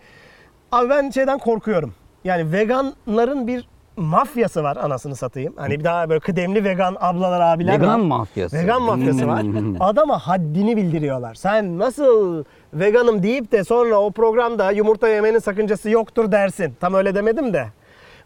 abi 0.71 0.89
ben 0.89 1.09
şeyden 1.09 1.37
korkuyorum. 1.37 1.93
Yani 2.23 2.51
veganların 2.51 3.47
bir 3.47 3.67
mafyası 3.97 4.63
var 4.63 4.77
anasını 4.77 5.15
satayım. 5.15 5.53
Hani 5.57 5.79
bir 5.79 5.83
daha 5.83 6.09
böyle 6.09 6.19
kıdemli 6.19 6.63
vegan 6.63 6.97
ablalar 6.99 7.41
abiler 7.41 7.73
Vegan 7.81 8.01
var. 8.01 8.05
mafyası. 8.17 8.57
Vegan 8.57 8.81
mafyası 8.81 9.27
var. 9.27 9.43
Hmm. 9.53 9.81
Adama 9.81 10.19
haddini 10.19 10.77
bildiriyorlar. 10.77 11.33
Sen 11.35 11.79
nasıl 11.79 12.43
veganım 12.73 13.23
deyip 13.23 13.51
de 13.51 13.63
sonra 13.63 13.95
o 13.95 14.11
programda 14.11 14.71
yumurta 14.71 15.07
yemenin 15.07 15.39
sakıncası 15.39 15.89
yoktur 15.89 16.31
dersin. 16.31 16.73
Tam 16.79 16.93
öyle 16.93 17.15
demedim 17.15 17.53
de. 17.53 17.65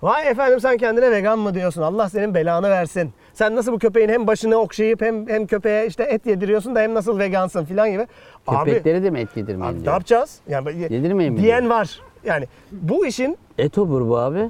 Vay 0.01 0.27
efendim 0.27 0.59
sen 0.59 0.77
kendine 0.77 1.11
vegan 1.11 1.39
mı 1.39 1.53
diyorsun? 1.53 1.81
Allah 1.81 2.09
senin 2.09 2.33
belanı 2.33 2.69
versin. 2.69 3.13
Sen 3.33 3.55
nasıl 3.55 3.71
bu 3.71 3.79
köpeğin 3.79 4.09
hem 4.09 4.27
başını 4.27 4.55
okşayıp 4.55 5.01
hem 5.01 5.27
hem 5.27 5.47
köpeğe 5.47 5.87
işte 5.87 6.03
et 6.03 6.25
yediriyorsun 6.25 6.75
da 6.75 6.79
hem 6.79 6.93
nasıl 6.93 7.19
vegansın 7.19 7.65
filan 7.65 7.91
gibi. 7.91 8.07
Abi, 8.47 8.65
Köpekleri 8.71 9.03
de 9.03 9.09
mi 9.09 9.19
et 9.19 9.29
yedirmeyin 9.37 9.73
abi 9.73 9.85
ne 9.85 9.89
yapacağız? 9.89 10.39
Yani 10.49 10.81
Yedirmeyin 10.93 11.33
mi 11.33 11.41
diyen 11.41 11.61
diyor? 11.63 11.75
var. 11.75 11.99
Yani 12.25 12.45
bu 12.71 13.05
işin 13.05 13.37
Et 13.57 13.77
obur 13.77 14.07
bu 14.09 14.17
abi. 14.17 14.49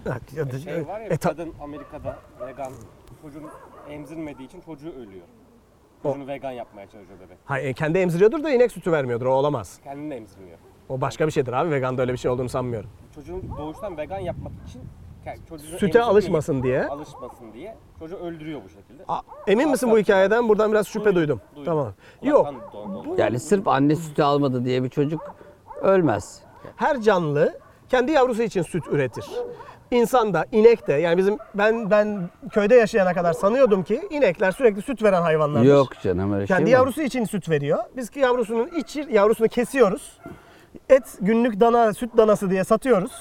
Şey 0.64 0.88
var 0.88 1.00
ya 1.00 1.06
E, 1.06 1.10
bir 1.10 1.18
ta- 1.18 1.30
kadın 1.30 1.54
Amerika'da 1.64 2.18
vegan 2.48 2.72
çocuğun 3.22 3.44
emzirmediği 3.90 4.48
için 4.48 4.62
çocuğu 4.62 4.90
ölüyor. 4.90 5.26
Çocuğunu 6.04 6.28
vegan 6.28 6.52
yapmaya 6.52 6.88
çalışıyor 6.90 7.20
bebek. 7.20 7.38
Hayır, 7.46 7.74
kendi 7.74 7.98
emziriyordur 7.98 8.44
da 8.44 8.50
inek 8.52 8.72
sütü 8.72 8.92
vermiyordur. 8.92 9.26
O 9.26 9.34
olamaz. 9.34 9.80
Kendini 9.84 10.12
de 10.12 10.16
emzirmiyor. 10.18 10.58
O 10.90 11.02
başka 11.02 11.28
bir 11.28 11.32
şeydir 11.32 11.54
abi. 11.54 11.72
Veganda 11.72 12.02
öyle 12.02 12.14
bir 12.14 12.18
şey 12.18 12.32
olduğunu 12.32 12.50
sanmıyorum. 12.50 12.90
Çocuğun 13.16 13.44
doğuştan 13.58 13.98
vegan 13.98 14.20
yapmak 14.20 14.52
için 14.68 14.82
ke- 15.26 15.38
çocuğunu 15.50 15.68
Süte 15.70 15.86
emzirmeyip 15.86 16.08
alışmasın 16.12 16.64
diye. 16.64 16.88
Alışmasın 16.88 17.54
diye 17.54 17.76
çocuğu 18.00 18.16
öldürüyor 18.16 18.62
bu 18.66 18.70
şekilde. 18.70 19.04
Aa, 19.08 19.22
emin 19.48 19.70
misin 19.70 19.92
bu 19.92 19.98
hikayeden? 19.98 20.50
Buradan 20.50 20.72
biraz 20.72 20.88
şüphe 20.88 21.16
duydum. 21.16 21.42
Duydum. 21.56 21.66
Tamam. 21.66 21.94
Kulaktan 22.22 22.54
Yok. 22.54 22.70
don- 22.74 23.06
don- 23.06 23.18
Yani 23.22 23.40
sırf 23.40 23.68
anne 23.68 23.96
sütü 23.96 24.24
almadı 24.24 24.66
diye 24.66 24.84
bir 24.84 24.90
çocuk 24.90 25.36
ölmez. 25.82 26.42
Her 26.76 27.02
canlı 27.02 27.60
kendi 27.90 28.12
yavrusu 28.12 28.44
için 28.44 28.62
süt 28.62 28.84
üretir. 28.92 29.26
İnsan 29.92 30.34
da, 30.34 30.46
inek 30.52 30.88
de 30.88 30.94
yani 30.94 31.18
bizim 31.18 31.38
ben 31.56 31.92
ben 31.92 32.30
köyde 32.52 32.76
yaşayana 32.76 33.14
kadar 33.14 33.34
sanıyordum 33.34 33.84
ki 33.84 34.02
inekler 34.10 34.52
sürekli 34.52 34.82
süt 34.82 35.04
veren 35.04 35.22
hayvanlardır. 35.22 35.68
Yok 35.70 35.88
canım 36.04 36.34
öyle 36.34 36.46
Kendi 36.46 36.60
şey 36.60 36.64
mi? 36.64 36.70
yavrusu 36.70 37.02
için 37.02 37.26
süt 37.26 37.50
veriyor. 37.50 37.80
Biz 37.98 38.10
ki 38.10 38.20
yavrusunun 38.20 38.68
içi 38.68 39.08
yavrusunu 39.12 39.48
kesiyoruz. 39.48 40.20
Et 40.90 41.04
günlük 41.22 41.60
dana, 41.60 41.94
süt 41.94 42.18
danası 42.18 42.50
diye 42.50 42.64
satıyoruz. 42.64 43.12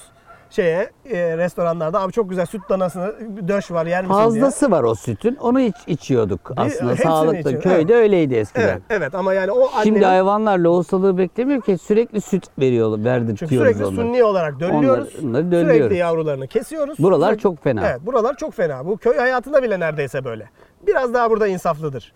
Şeye, 0.50 0.90
e, 1.10 1.36
restoranlarda 1.36 2.00
abi 2.00 2.12
çok 2.12 2.30
güzel 2.30 2.46
süt 2.46 2.60
danasını 2.68 3.14
döş 3.48 3.70
var 3.70 3.86
yer 3.86 4.02
misin 4.04 4.14
diye. 4.14 4.24
Fazlası 4.24 4.70
var 4.70 4.82
o 4.82 4.94
sütün. 4.94 5.36
Onu 5.40 5.60
iç, 5.60 5.74
içiyorduk 5.86 6.40
aslında 6.56 6.90
hepsini 6.92 7.06
sağlıklı. 7.06 7.38
içiyor, 7.38 7.62
Köyde 7.62 7.94
öyleydi 7.94 8.34
eskiden. 8.34 8.62
Evet, 8.68 8.82
evet 8.90 9.14
ama 9.14 9.34
yani 9.34 9.50
o 9.50 9.68
annenin 9.68 9.82
Şimdi 9.82 10.04
hayvanlar 10.04 10.58
lohusalığı 10.58 11.18
beklemiyor 11.18 11.62
ki 11.62 11.78
sürekli 11.78 12.20
süt 12.20 12.44
veriyorlar, 12.58 12.96
çünkü 12.98 13.10
verdirtiyoruz 13.10 13.56
sürekli 13.66 13.84
onları. 13.84 13.96
sunni 14.06 14.24
olarak 14.24 14.60
dönüyoruz. 14.60 15.14
Onları- 15.14 15.28
onları 15.28 15.50
dönüyoruz. 15.52 15.76
Sürekli 15.76 15.96
yavrularını 15.96 16.46
kesiyoruz. 16.46 16.98
Buralar 16.98 17.26
Sürekli- 17.28 17.42
çok 17.42 17.62
fena. 17.64 17.88
Evet, 17.88 18.06
buralar 18.06 18.36
çok 18.36 18.54
fena. 18.54 18.86
Bu 18.86 18.96
köy 18.96 19.16
hayatında 19.16 19.62
bile 19.62 19.80
neredeyse 19.80 20.24
böyle. 20.24 20.48
Biraz 20.86 21.14
daha 21.14 21.30
burada 21.30 21.46
insaflıdır. 21.46 22.12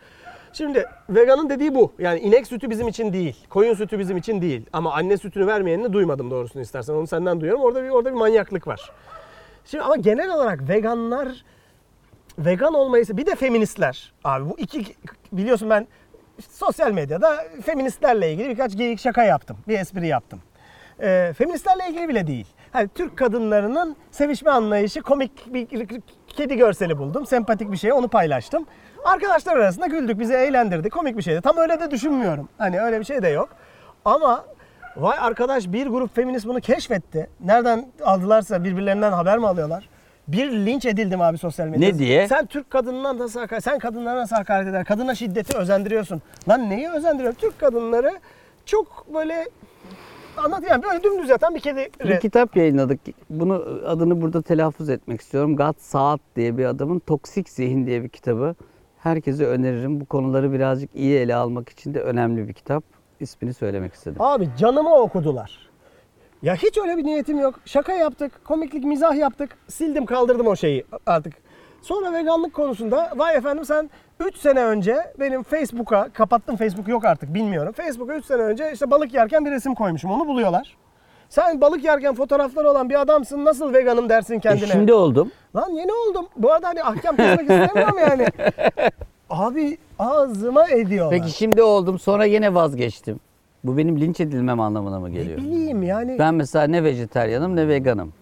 Şimdi 0.52 0.84
veganın 1.10 1.50
dediği 1.50 1.74
bu. 1.74 1.92
Yani 1.98 2.20
inek 2.20 2.46
sütü 2.46 2.70
bizim 2.70 2.88
için 2.88 3.12
değil. 3.12 3.46
Koyun 3.48 3.74
sütü 3.74 3.98
bizim 3.98 4.16
için 4.16 4.42
değil. 4.42 4.66
Ama 4.72 4.92
anne 4.92 5.16
sütünü 5.16 5.46
vermeyenini 5.46 5.92
duymadım 5.92 6.30
doğrusunu 6.30 6.62
istersen. 6.62 6.94
Onu 6.94 7.06
senden 7.06 7.40
duyuyorum. 7.40 7.62
Orada 7.62 7.84
bir 7.84 7.88
orada 7.88 8.10
bir 8.10 8.18
manyaklık 8.18 8.66
var. 8.66 8.92
Şimdi 9.64 9.84
ama 9.84 9.96
genel 9.96 10.34
olarak 10.34 10.68
veganlar 10.68 11.44
vegan 12.38 12.74
olmayı 12.74 13.04
bir 13.08 13.26
de 13.26 13.34
feministler. 13.34 14.12
Abi 14.24 14.50
bu 14.50 14.58
iki 14.58 14.84
biliyorsun 15.32 15.70
ben 15.70 15.86
işte 16.38 16.52
sosyal 16.54 16.92
medyada 16.92 17.44
feministlerle 17.64 18.32
ilgili 18.32 18.48
birkaç 18.48 18.76
geyik 18.76 19.00
şaka 19.00 19.24
yaptım. 19.24 19.56
Bir 19.68 19.78
espri 19.78 20.06
yaptım. 20.06 20.40
Ee, 21.02 21.32
feministlerle 21.38 21.88
ilgili 21.88 22.08
bile 22.08 22.26
değil. 22.26 22.46
Hani 22.72 22.88
Türk 22.94 23.16
kadınlarının 23.16 23.96
sevişme 24.10 24.50
anlayışı 24.50 25.02
komik 25.02 25.54
bir 25.54 25.66
kedi 26.26 26.56
görseli 26.56 26.98
buldum. 26.98 27.26
Sempatik 27.26 27.72
bir 27.72 27.76
şey 27.76 27.92
onu 27.92 28.08
paylaştım. 28.08 28.66
Arkadaşlar 29.04 29.56
arasında 29.56 29.86
güldük, 29.86 30.18
bizi 30.20 30.34
eğlendirdi. 30.34 30.90
Komik 30.90 31.16
bir 31.16 31.22
şeydi. 31.22 31.40
Tam 31.40 31.56
öyle 31.56 31.80
de 31.80 31.90
düşünmüyorum. 31.90 32.48
Hani 32.58 32.80
öyle 32.80 33.00
bir 33.00 33.04
şey 33.04 33.22
de 33.22 33.28
yok. 33.28 33.48
Ama 34.04 34.44
vay 34.96 35.18
arkadaş 35.20 35.72
bir 35.72 35.86
grup 35.86 36.14
feminist 36.16 36.46
bunu 36.46 36.60
keşfetti. 36.60 37.30
Nereden 37.40 37.86
aldılarsa 38.04 38.64
birbirlerinden 38.64 39.12
haber 39.12 39.38
mi 39.38 39.46
alıyorlar? 39.48 39.88
Bir 40.28 40.52
linç 40.52 40.86
edildim 40.86 41.20
abi 41.20 41.38
sosyal 41.38 41.66
medyada. 41.66 41.92
Ne 41.92 41.98
diye? 41.98 42.28
Sen 42.28 42.46
Türk 42.46 42.70
kadınına 42.70 43.18
nasıl 43.18 43.40
hakaret, 43.40 43.64
sen 43.64 43.78
kadınlara 43.78 44.20
nasıl 44.20 44.36
hakaret 44.36 44.68
eder? 44.68 44.84
Kadına 44.84 45.14
şiddeti 45.14 45.56
özendiriyorsun. 45.56 46.22
Lan 46.48 46.70
neyi 46.70 46.90
özendiriyor? 46.90 47.32
Türk 47.32 47.58
kadınları 47.58 48.12
çok 48.66 49.14
böyle 49.14 49.48
anlat 50.36 50.62
yani 50.70 50.82
böyle 50.82 51.02
dümdüz 51.02 51.28
yatan 51.28 51.54
bir 51.54 51.60
kedi. 51.60 51.90
Bir 52.04 52.20
kitap 52.20 52.56
yayınladık. 52.56 53.00
Bunu 53.30 53.80
adını 53.86 54.20
burada 54.22 54.42
telaffuz 54.42 54.90
etmek 54.90 55.20
istiyorum. 55.20 55.56
Gat 55.56 55.76
Saat 55.80 56.20
diye 56.36 56.58
bir 56.58 56.64
adamın 56.64 56.98
Toksik 56.98 57.48
Zihin 57.48 57.86
diye 57.86 58.02
bir 58.02 58.08
kitabı. 58.08 58.54
Herkese 59.02 59.46
öneririm. 59.46 60.00
Bu 60.00 60.06
konuları 60.06 60.52
birazcık 60.52 60.90
iyi 60.94 61.18
ele 61.18 61.34
almak 61.34 61.68
için 61.68 61.94
de 61.94 62.00
önemli 62.00 62.48
bir 62.48 62.52
kitap. 62.52 62.84
İsmini 63.20 63.54
söylemek 63.54 63.94
istedim. 63.94 64.22
Abi 64.22 64.48
canıma 64.58 64.98
okudular. 64.98 65.70
Ya 66.42 66.54
hiç 66.54 66.78
öyle 66.78 66.96
bir 66.96 67.04
niyetim 67.04 67.38
yok. 67.38 67.60
Şaka 67.64 67.92
yaptık, 67.92 68.44
komiklik, 68.44 68.84
mizah 68.84 69.16
yaptık. 69.16 69.58
Sildim 69.68 70.06
kaldırdım 70.06 70.46
o 70.46 70.56
şeyi 70.56 70.84
artık. 71.06 71.34
Sonra 71.82 72.12
veganlık 72.12 72.54
konusunda 72.54 73.12
vay 73.16 73.36
efendim 73.36 73.64
sen 73.64 73.90
3 74.20 74.36
sene 74.36 74.64
önce 74.64 74.96
benim 75.20 75.42
Facebook'a, 75.42 76.08
kapattım 76.12 76.56
Facebook 76.56 76.88
yok 76.88 77.04
artık 77.04 77.34
bilmiyorum. 77.34 77.72
Facebook'a 77.72 78.14
3 78.14 78.24
sene 78.24 78.42
önce 78.42 78.72
işte 78.72 78.90
balık 78.90 79.14
yerken 79.14 79.44
bir 79.44 79.50
resim 79.50 79.74
koymuşum 79.74 80.10
onu 80.10 80.26
buluyorlar. 80.26 80.76
Sen 81.30 81.60
balık 81.60 81.84
yerken 81.84 82.14
fotoğrafları 82.14 82.70
olan 82.70 82.90
bir 82.90 83.00
adamsın 83.00 83.44
nasıl 83.44 83.72
veganım 83.74 84.08
dersin 84.08 84.34
E, 84.34 84.40
kendine. 84.40 84.66
şimdi 84.66 84.92
oldum. 84.92 85.30
Lan 85.56 85.70
yeni 85.70 85.92
oldum. 85.92 86.26
Bu 86.36 86.52
arada 86.52 86.68
hani 86.68 86.82
ahkam 86.82 87.16
kesmek 87.16 87.40
istemiyorum 87.50 87.98
yani. 87.98 88.26
Abi 89.30 89.78
ağzıma 89.98 90.68
ediyorlar. 90.68 91.18
Peki 91.18 91.30
şimdi 91.30 91.62
oldum 91.62 91.98
sonra 91.98 92.24
yine 92.24 92.54
vazgeçtim. 92.54 93.20
Bu 93.64 93.76
benim 93.76 94.00
linç 94.00 94.20
edilmem 94.20 94.60
anlamına 94.60 95.00
mı 95.00 95.08
Ne 95.08 95.12
geliyor? 95.12 95.38
bileyim 95.38 95.82
yani. 95.82 96.16
Ben 96.18 96.34
mesela 96.34 96.66
ne 96.66 96.84
vejeteryanım 96.84 97.56
ne 97.56 97.68
veganım. 97.68 98.12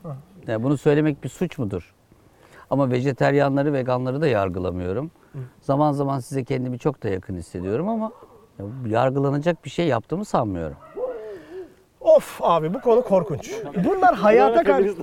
Yani 0.46 0.62
bunu 0.62 0.76
söylemek 0.78 1.24
bir 1.24 1.28
suç 1.28 1.58
mudur? 1.58 1.94
Ama 2.70 2.90
vejeteryanları, 2.90 3.72
veganları 3.72 4.20
da 4.20 4.26
yargılamıyorum. 4.26 5.10
Zaman 5.60 5.92
zaman 5.92 6.20
size 6.20 6.44
kendimi 6.44 6.78
çok 6.78 7.02
da 7.02 7.08
yakın 7.08 7.36
hissediyorum 7.36 7.88
ama 7.88 8.12
yargılanacak 8.86 9.64
bir 9.64 9.70
şey 9.70 9.86
yaptığımı 9.86 10.24
sanmıyorum. 10.24 10.76
Of 12.00 12.40
abi 12.42 12.74
bu 12.74 12.80
konu 12.80 13.02
korkunç. 13.02 13.52
Bunlar 13.84 14.14
hayata 14.14 14.64
karşı... 14.64 14.94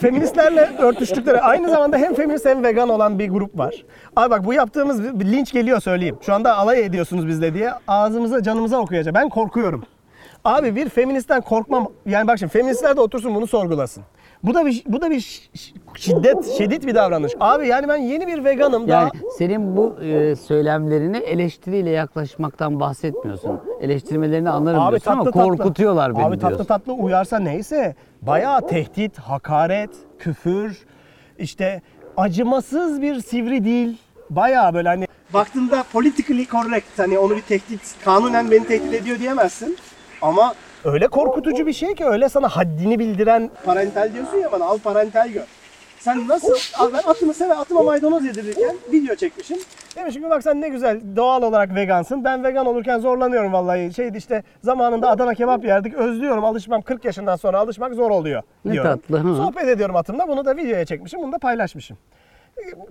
Feministlerle 0.00 0.70
örtüştükleri 0.78 1.40
aynı 1.40 1.70
zamanda 1.70 1.96
hem 1.98 2.14
feminist 2.14 2.46
hem 2.46 2.64
vegan 2.64 2.88
olan 2.88 3.18
bir 3.18 3.28
grup 3.28 3.58
var. 3.58 3.84
Abi 4.16 4.30
bak 4.30 4.44
bu 4.44 4.54
yaptığımız 4.54 5.20
bir 5.20 5.24
linç 5.24 5.52
geliyor 5.52 5.80
söyleyeyim. 5.80 6.18
Şu 6.20 6.34
anda 6.34 6.56
alay 6.56 6.84
ediyorsunuz 6.84 7.26
bizle 7.26 7.54
diye 7.54 7.70
ağzımıza 7.88 8.42
canımıza 8.42 8.78
okuyacak. 8.78 9.14
Ben 9.14 9.28
korkuyorum. 9.28 9.84
Abi 10.44 10.76
bir 10.76 10.88
feministten 10.88 11.40
korkmam. 11.40 11.88
Yani 12.06 12.28
bak 12.28 12.38
şimdi 12.38 12.52
feministler 12.52 12.96
de 12.96 13.00
otursun 13.00 13.34
bunu 13.34 13.46
sorgulasın. 13.46 14.04
Bu 14.44 14.54
da 14.54 14.66
bir 14.66 14.82
bu 14.86 15.00
da 15.02 15.10
bir 15.10 15.50
şiddet 15.96 16.56
şiddet 16.58 16.86
bir 16.86 16.94
davranış. 16.94 17.32
Abi 17.40 17.68
yani 17.68 17.88
ben 17.88 17.96
yeni 17.96 18.26
bir 18.26 18.44
veganım 18.44 18.88
daha 18.88 19.00
Yani 19.02 19.10
senin 19.38 19.76
bu 19.76 19.96
e, 20.02 20.36
söylemlerini 20.36 21.16
eleştiriyle 21.16 21.90
yaklaşmaktan 21.90 22.80
bahsetmiyorsun. 22.80 23.60
Eleştirmelerini 23.80 24.50
anlarım 24.50 24.80
Abi 24.80 24.90
diyorsun 24.90 25.10
ama 25.10 25.24
tatlı 25.24 25.40
tatlı. 25.40 25.56
korkutuyorlar 25.56 26.16
beni 26.16 26.24
Abi 26.24 26.36
tatlı 26.38 26.48
diyorsun. 26.48 26.64
tatlı 26.64 26.92
uyarsa 26.92 27.38
neyse 27.38 27.94
bayağı 28.22 28.66
tehdit, 28.66 29.18
hakaret, 29.18 29.90
küfür, 30.18 30.78
işte 31.38 31.82
acımasız 32.16 33.02
bir 33.02 33.20
sivri 33.20 33.64
dil. 33.64 33.94
Bayağı 34.30 34.74
böyle 34.74 34.88
hani 34.88 35.06
baktığında 35.34 35.84
politically 35.92 36.46
correct 36.46 36.86
hani 36.98 37.18
onu 37.18 37.36
bir 37.36 37.40
tehdit, 37.42 37.94
kanunen 38.04 38.50
beni 38.50 38.66
tehdit 38.66 38.94
ediyor 38.94 39.18
diyemezsin. 39.18 39.76
Ama 40.22 40.54
öyle 40.84 41.08
korkutucu 41.08 41.66
bir 41.66 41.72
şey 41.72 41.94
ki 41.94 42.04
öyle 42.04 42.28
sana 42.28 42.48
haddini 42.48 42.98
bildiren 42.98 43.50
parental 43.64 44.14
diyorsun 44.14 44.36
ya 44.36 44.52
bana 44.52 44.64
al 44.64 44.78
parental 44.78 45.28
gör. 45.28 45.44
Sen 45.98 46.28
nasıl, 46.28 46.54
Al 46.78 46.90
ben 46.92 47.10
atımı 47.10 47.34
seve 47.34 47.54
atıma 47.54 47.82
maydanoz 47.82 48.24
yedirirken 48.24 48.76
video 48.92 49.14
çekmişim. 49.14 49.58
Demişim 49.96 50.22
ki 50.22 50.30
bak 50.30 50.42
sen 50.42 50.60
ne 50.60 50.68
güzel 50.68 51.00
doğal 51.16 51.42
olarak 51.42 51.74
vegansın. 51.74 52.24
Ben 52.24 52.44
vegan 52.44 52.66
olurken 52.66 52.98
zorlanıyorum 52.98 53.52
vallahi. 53.52 53.94
Şeydi 53.94 54.18
işte 54.18 54.42
zamanında 54.62 55.10
Adana 55.10 55.34
kebap 55.34 55.64
yerdik. 55.64 55.94
Özlüyorum 55.94 56.44
alışmam 56.44 56.82
40 56.82 57.04
yaşından 57.04 57.36
sonra 57.36 57.58
alışmak 57.58 57.94
zor 57.94 58.10
oluyor. 58.10 58.42
Ne 58.64 58.72
diyorum. 58.72 58.90
tatlı, 58.90 59.18
hı. 59.18 59.36
Sohbet 59.36 59.68
ediyorum 59.68 59.96
atımla 59.96 60.28
bunu 60.28 60.44
da 60.44 60.56
videoya 60.56 60.84
çekmişim. 60.84 61.22
Bunu 61.22 61.32
da 61.32 61.38
paylaşmışım. 61.38 61.98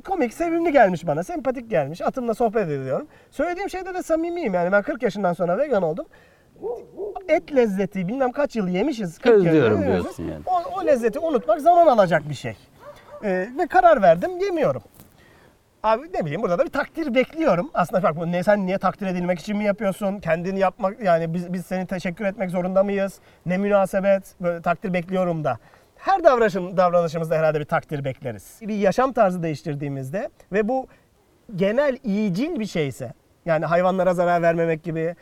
Komik, 0.06 0.34
sevimli 0.34 0.72
gelmiş 0.72 1.08
bana. 1.08 1.24
Sempatik 1.24 1.70
gelmiş. 1.70 2.02
Atımla 2.02 2.34
sohbet 2.34 2.68
ediyorum. 2.68 3.08
Söylediğim 3.32 3.70
şeyde 3.70 3.94
de 3.94 4.04
samimiyim 4.04 4.54
yani. 4.54 4.72
Ben 4.72 4.82
40 4.82 5.04
yaşından 5.04 5.34
sonra 5.34 5.58
vegan 5.58 5.84
oldum. 5.84 6.06
Et 7.28 7.56
lezzeti 7.56 8.08
bilmem 8.08 8.32
kaç 8.32 8.56
yıl 8.56 8.68
yemişiz. 8.68 9.18
40 9.18 9.34
yıl 9.34 9.46
Özlüyorum 9.46 9.84
diyorsun 9.84 10.24
yani. 10.24 10.42
O, 10.46 10.80
o 10.80 10.86
lezzeti 10.86 11.20
unutmak 11.20 11.62
zaman 11.62 11.88
alacak 11.88 12.30
bir 12.30 12.34
şey. 12.34 12.58
Ee, 13.24 13.50
ve 13.60 13.68
karar 13.68 14.02
verdim 14.02 14.40
yemiyorum. 14.40 14.82
Abi 15.84 16.08
ne 16.14 16.26
bileyim 16.26 16.42
burada 16.42 16.60
da 16.60 16.66
bir 16.66 16.70
takdir 16.70 17.16
bekliyorum. 17.16 17.70
Aslında 17.74 18.04
bak 18.04 18.18
bu 18.18 18.32
ne 18.32 18.44
sen 18.44 18.66
niye 18.66 18.78
takdir 18.78 19.08
edilmek 19.08 19.40
için 19.40 19.58
mi 19.58 19.64
yapıyorsun? 19.66 20.20
Kendini 20.20 20.60
yapmak 20.60 21.04
yani 21.04 21.34
biz 21.34 21.54
biz 21.54 21.66
seni 21.66 21.88
teşekkür 21.88 22.26
etmek 22.26 22.50
zorunda 22.50 22.84
mıyız? 22.84 23.20
Ne 23.46 23.58
münasebet? 23.58 24.24
Böyle 24.42 24.62
takdir 24.62 24.94
bekliyorum 24.94 25.44
da. 25.44 25.58
Her 25.96 26.24
davranışım, 26.24 26.78
davranışımızda 26.78 27.36
herhalde 27.38 27.60
bir 27.60 27.66
takdir 27.66 28.06
bekleriz. 28.06 28.60
Bir 28.62 28.76
yaşam 28.76 29.14
tarzı 29.14 29.44
değiştirdiğimizde 29.44 30.30
ve 30.52 30.68
bu 30.68 30.88
genel 31.56 31.98
iyicil 32.04 32.60
bir 32.60 32.66
şeyse 32.66 33.14
yani 33.46 33.66
hayvanlara 33.66 34.14
zarar 34.14 34.42
vermemek 34.42 34.84
gibi 34.84 35.16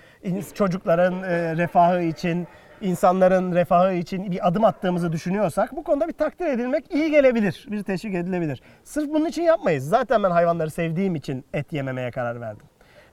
çocukların 0.54 1.24
e, 1.24 1.56
refahı 1.58 2.02
için 2.02 2.48
insanların 2.82 3.56
refahı 3.56 3.94
için 3.94 4.32
bir 4.32 4.48
adım 4.48 4.66
attığımızı 4.66 5.12
düşünüyorsak 5.12 5.76
bu 5.76 5.84
konuda 5.84 6.08
bir 6.08 6.14
takdir 6.14 6.46
edilmek 6.46 6.94
iyi 6.94 7.12
gelebilir. 7.12 7.68
Bir 7.72 7.84
teşvik 7.84 8.16
edilebilir. 8.16 8.62
Sırf 8.84 9.10
bunun 9.10 9.26
için 9.26 9.42
yapmayız. 9.42 9.90
Zaten 9.90 10.24
ben 10.24 10.32
hayvanları 10.32 10.72
sevdiğim 10.72 11.16
için 11.16 11.46
et 11.54 11.74
yememeye 11.74 12.12
karar 12.12 12.42
verdim. 12.42 12.66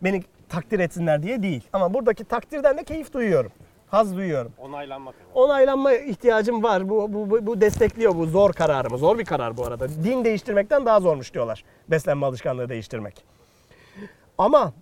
Beni 0.02 0.22
takdir 0.48 0.78
etsinler 0.78 1.22
diye 1.22 1.42
değil. 1.42 1.68
Ama 1.72 1.94
buradaki 1.94 2.24
takdirden 2.24 2.78
de 2.78 2.84
keyif 2.84 3.12
duyuyorum. 3.12 3.52
Haz 3.86 4.16
duyuyorum. 4.16 4.52
Onaylanmak. 4.58 5.14
Onaylanma 5.34 5.92
ihtiyacım 5.92 6.62
var. 6.62 6.88
Bu, 6.88 7.12
bu, 7.12 7.30
bu, 7.30 7.46
bu 7.46 7.60
destekliyor 7.60 8.16
bu 8.16 8.26
zor 8.26 8.52
kararımı. 8.52 8.98
Zor 8.98 9.18
bir 9.18 9.24
karar 9.24 9.56
bu 9.56 9.66
arada. 9.66 9.88
Din 9.88 10.24
değiştirmekten 10.24 10.86
daha 10.86 11.00
zormuş 11.00 11.34
diyorlar. 11.34 11.64
Beslenme 11.88 12.26
alışkanlığı 12.26 12.68
değiştirmek. 12.68 13.24
Ama 14.38 14.72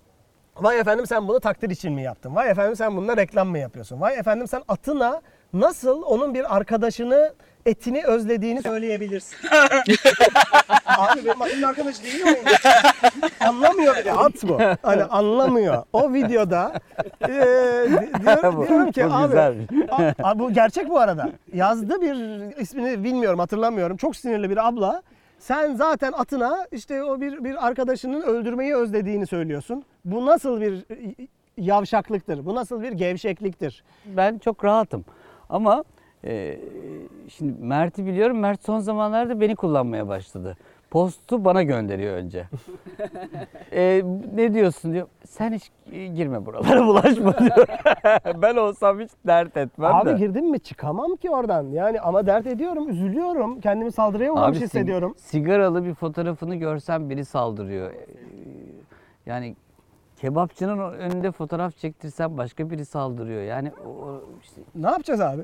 vay 0.60 0.78
efendim 0.80 1.06
sen 1.06 1.28
bunu 1.28 1.40
takdir 1.40 1.70
için 1.70 1.92
mi 1.92 2.02
yaptın? 2.02 2.34
Vay 2.34 2.50
efendim 2.50 2.76
sen 2.76 2.96
bununla 2.96 3.16
reklam 3.16 3.48
mı 3.48 3.58
yapıyorsun? 3.58 4.00
Vay 4.00 4.18
efendim 4.18 4.48
sen 4.48 4.62
atına 4.68 5.20
nasıl 5.52 6.02
onun 6.02 6.34
bir 6.34 6.56
arkadaşını 6.56 7.32
etini 7.66 8.04
özlediğini 8.04 8.62
söyleyebilirsin. 8.62 9.36
Abi 10.86 11.24
benim 11.24 11.42
atımın 11.42 11.62
arkadaşı 11.62 12.02
değil 12.04 12.24
mi? 12.24 12.36
Anlamıyor 13.40 13.96
bile 13.96 14.12
at 14.12 14.32
bu. 14.42 14.58
Hani 14.82 15.04
anlamıyor. 15.04 15.82
O 15.92 16.12
videoda 16.12 16.72
e, 17.22 17.28
di- 17.28 18.22
diyor- 18.22 18.56
Bu- 18.56 18.68
diyorum 18.68 18.92
ki 18.92 19.04
bu 19.10 19.14
abi 19.14 19.38
a- 19.90 20.12
a- 20.30 20.38
bu 20.38 20.52
gerçek 20.52 20.88
bu 20.88 20.98
arada. 21.00 21.30
Yazdı 21.52 22.00
bir 22.02 22.14
ismini 22.60 23.04
bilmiyorum 23.04 23.38
hatırlamıyorum. 23.38 23.96
Çok 23.96 24.16
sinirli 24.16 24.50
bir 24.50 24.68
abla. 24.68 25.02
Sen 25.38 25.74
zaten 25.74 26.12
atına 26.12 26.66
işte 26.72 27.02
o 27.04 27.20
bir 27.20 27.44
bir 27.44 27.66
arkadaşının 27.66 28.22
öldürmeyi 28.22 28.74
özlediğini 28.74 29.26
söylüyorsun. 29.26 29.84
Bu 30.04 30.26
nasıl 30.26 30.60
bir 30.60 30.84
yavşaklıktır? 31.56 32.46
Bu 32.46 32.54
nasıl 32.54 32.82
bir 32.82 32.92
gevşekliktir? 32.92 33.84
Ben 34.06 34.38
çok 34.38 34.64
rahatım. 34.64 35.04
Ama 35.48 35.84
e, 36.24 36.58
şimdi 37.28 37.62
Mert'i 37.62 38.06
biliyorum. 38.06 38.38
Mert 38.38 38.64
son 38.64 38.78
zamanlarda 38.78 39.40
beni 39.40 39.56
kullanmaya 39.56 40.08
başladı. 40.08 40.56
Postu 40.90 41.44
bana 41.44 41.62
gönderiyor 41.62 42.14
önce. 42.16 42.46
E, 43.72 44.02
ne 44.34 44.54
diyorsun 44.54 44.92
diyor. 44.92 45.06
Sen 45.26 45.52
hiç 45.52 45.70
girme 45.90 46.46
buralara 46.46 46.86
bulaşma 46.86 47.38
diyor. 47.38 47.66
ben 48.42 48.56
olsam 48.56 49.00
hiç 49.00 49.10
dert 49.26 49.56
etmem 49.56 49.94
Abi 49.94 50.08
de. 50.10 50.14
girdim 50.14 50.50
mi 50.50 50.60
çıkamam 50.60 51.16
ki 51.16 51.30
oradan. 51.30 51.66
Yani 51.70 52.00
ama 52.00 52.26
dert 52.26 52.46
ediyorum, 52.46 52.88
üzülüyorum. 52.88 53.60
Kendimi 53.60 53.92
saldırıya 53.92 54.32
uğramış 54.32 54.60
hissediyorum. 54.60 55.14
sigaralı 55.18 55.84
bir 55.84 55.94
fotoğrafını 55.94 56.54
görsem 56.56 57.10
biri 57.10 57.24
saldırıyor. 57.24 57.92
Ee, 57.92 58.06
Yani 59.26 59.56
kebapçının 60.16 60.92
önünde 60.92 61.32
fotoğraf 61.32 61.76
çektirsem 61.76 62.36
başka 62.38 62.70
biri 62.70 62.84
saldırıyor. 62.84 63.42
Yani 63.42 63.72
o, 63.86 64.20
işte 64.42 64.60
Ne 64.74 64.86
yapacağız 64.90 65.20
abi? 65.20 65.42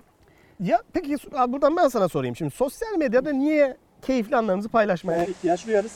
Ya 0.60 0.82
peki 0.92 1.16
buradan 1.48 1.76
ben 1.76 1.88
sana 1.88 2.08
sorayım 2.08 2.36
şimdi. 2.36 2.50
Sosyal 2.50 2.96
medyada 2.98 3.32
niye 3.32 3.76
keyifli 4.06 4.36
anlarımızı 4.36 4.68
paylaşmaya 4.68 5.24
ihtiyaç 5.24 5.66
duyarız? 5.66 5.92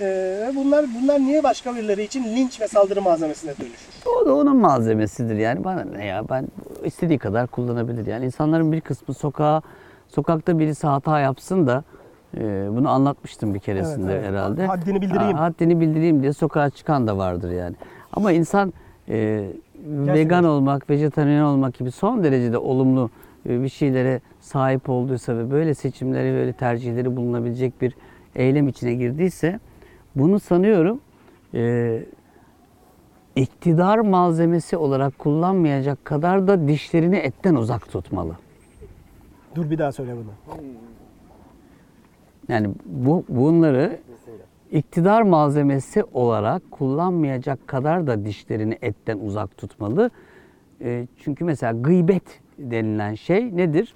Ee, 0.00 0.52
bunlar 0.54 0.86
bunlar 1.02 1.18
niye 1.18 1.42
başka 1.42 1.76
birileri 1.76 2.02
için 2.02 2.24
linç 2.24 2.60
ve 2.60 2.68
saldırı 2.68 3.02
malzemesine 3.02 3.50
dönüşür? 3.50 3.88
O 4.22 4.26
da 4.26 4.34
onun 4.34 4.56
malzemesidir 4.56 5.36
yani 5.36 5.64
bana 5.64 5.84
ne 5.84 6.06
ya 6.06 6.28
ben 6.28 6.46
istediği 6.84 7.18
kadar 7.18 7.46
kullanabilir 7.46 8.06
yani 8.06 8.24
insanların 8.24 8.72
bir 8.72 8.80
kısmı 8.80 9.14
sokağa 9.14 9.62
sokakta 10.08 10.58
birisi 10.58 10.86
hata 10.86 11.20
yapsın 11.20 11.66
da 11.66 11.84
e, 12.36 12.40
bunu 12.70 12.88
anlatmıştım 12.88 13.54
bir 13.54 13.58
keresinde 13.60 14.12
Evet, 14.12 14.22
evet. 14.24 14.30
herhalde. 14.30 14.66
Haddini 14.66 15.00
bildireyim. 15.02 15.36
Ha, 15.36 15.42
haddini 15.42 15.80
bildireyim 15.80 16.22
diye 16.22 16.32
sokağa 16.32 16.70
çıkan 16.70 17.06
da 17.06 17.18
vardır 17.18 17.50
yani. 17.50 17.76
Ama 18.12 18.32
insan 18.32 18.72
e, 19.08 19.44
vegan 19.86 20.44
olmak, 20.44 20.90
vejetaryen 20.90 21.42
olmak 21.42 21.74
gibi 21.74 21.90
son 21.90 22.24
derecede 22.24 22.58
olumlu 22.58 23.10
bir 23.44 23.68
şeylere 23.68 24.20
sahip 24.40 24.88
olduysa 24.88 25.36
ve 25.36 25.50
böyle 25.50 25.74
seçimleri, 25.74 26.32
böyle 26.32 26.52
tercihleri 26.52 27.16
bulunabilecek 27.16 27.82
bir 27.82 27.94
eylem 28.34 28.68
içine 28.68 28.94
girdiyse 28.94 29.60
bunu 30.16 30.40
sanıyorum 30.40 31.00
e, 31.54 32.02
iktidar 33.36 33.98
malzemesi 33.98 34.76
olarak 34.76 35.18
kullanmayacak 35.18 36.04
kadar 36.04 36.48
da 36.48 36.68
dişlerini 36.68 37.16
etten 37.16 37.54
uzak 37.54 37.92
tutmalı. 37.92 38.36
Dur 39.54 39.70
bir 39.70 39.78
daha 39.78 39.92
söyle 39.92 40.14
bunu. 40.16 40.58
Yani 42.48 42.68
bu 42.86 43.24
bunları 43.28 43.98
iktidar 44.70 45.22
malzemesi 45.22 46.04
olarak 46.04 46.70
kullanmayacak 46.70 47.68
kadar 47.68 48.06
da 48.06 48.24
dişlerini 48.24 48.78
etten 48.82 49.18
uzak 49.18 49.56
tutmalı. 49.56 50.10
E, 50.80 51.06
çünkü 51.18 51.44
mesela 51.44 51.72
gıybet 51.72 52.40
denilen 52.58 53.14
şey 53.14 53.56
nedir? 53.56 53.94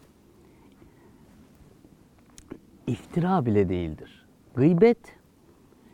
İftira 2.87 3.47
bile 3.47 3.69
değildir. 3.69 4.27
Gıybet 4.55 4.99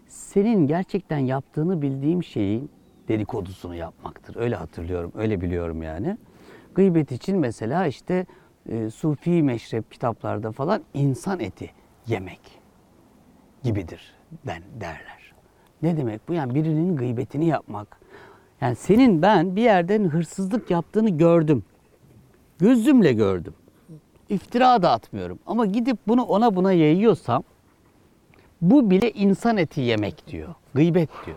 senin 0.06 0.66
gerçekten 0.66 1.18
yaptığını 1.18 1.82
bildiğim 1.82 2.24
şeyin 2.24 2.70
dedikodusunu 3.08 3.74
yapmaktır. 3.74 4.36
Öyle 4.36 4.56
hatırlıyorum, 4.56 5.12
öyle 5.14 5.40
biliyorum 5.40 5.82
yani. 5.82 6.16
Gıybet 6.74 7.12
için 7.12 7.38
mesela 7.38 7.86
işte 7.86 8.26
e, 8.68 8.90
Sufi 8.90 9.42
meşrep 9.42 9.92
kitaplarda 9.92 10.52
falan 10.52 10.82
insan 10.94 11.40
eti 11.40 11.70
yemek 12.06 12.40
gibidir 13.62 14.14
den, 14.46 14.62
derler. 14.80 15.32
Ne 15.82 15.96
demek 15.96 16.28
bu? 16.28 16.34
Yani 16.34 16.54
birinin 16.54 16.96
gıybetini 16.96 17.46
yapmak. 17.46 18.00
Yani 18.60 18.76
senin 18.76 19.22
ben 19.22 19.56
bir 19.56 19.62
yerden 19.62 20.04
hırsızlık 20.04 20.70
yaptığını 20.70 21.10
gördüm. 21.10 21.64
Gözümle 22.58 23.12
gördüm. 23.12 23.54
İftira 24.28 24.82
da 24.82 24.90
atmıyorum. 24.90 25.38
Ama 25.46 25.66
gidip 25.66 25.98
bunu 26.08 26.22
ona 26.22 26.56
buna 26.56 26.72
yayıyorsam 26.72 27.42
bu 28.62 28.90
bile 28.90 29.10
insan 29.10 29.56
eti 29.56 29.80
yemek 29.80 30.26
diyor. 30.26 30.54
Gıybet 30.74 31.08
diyor. 31.26 31.36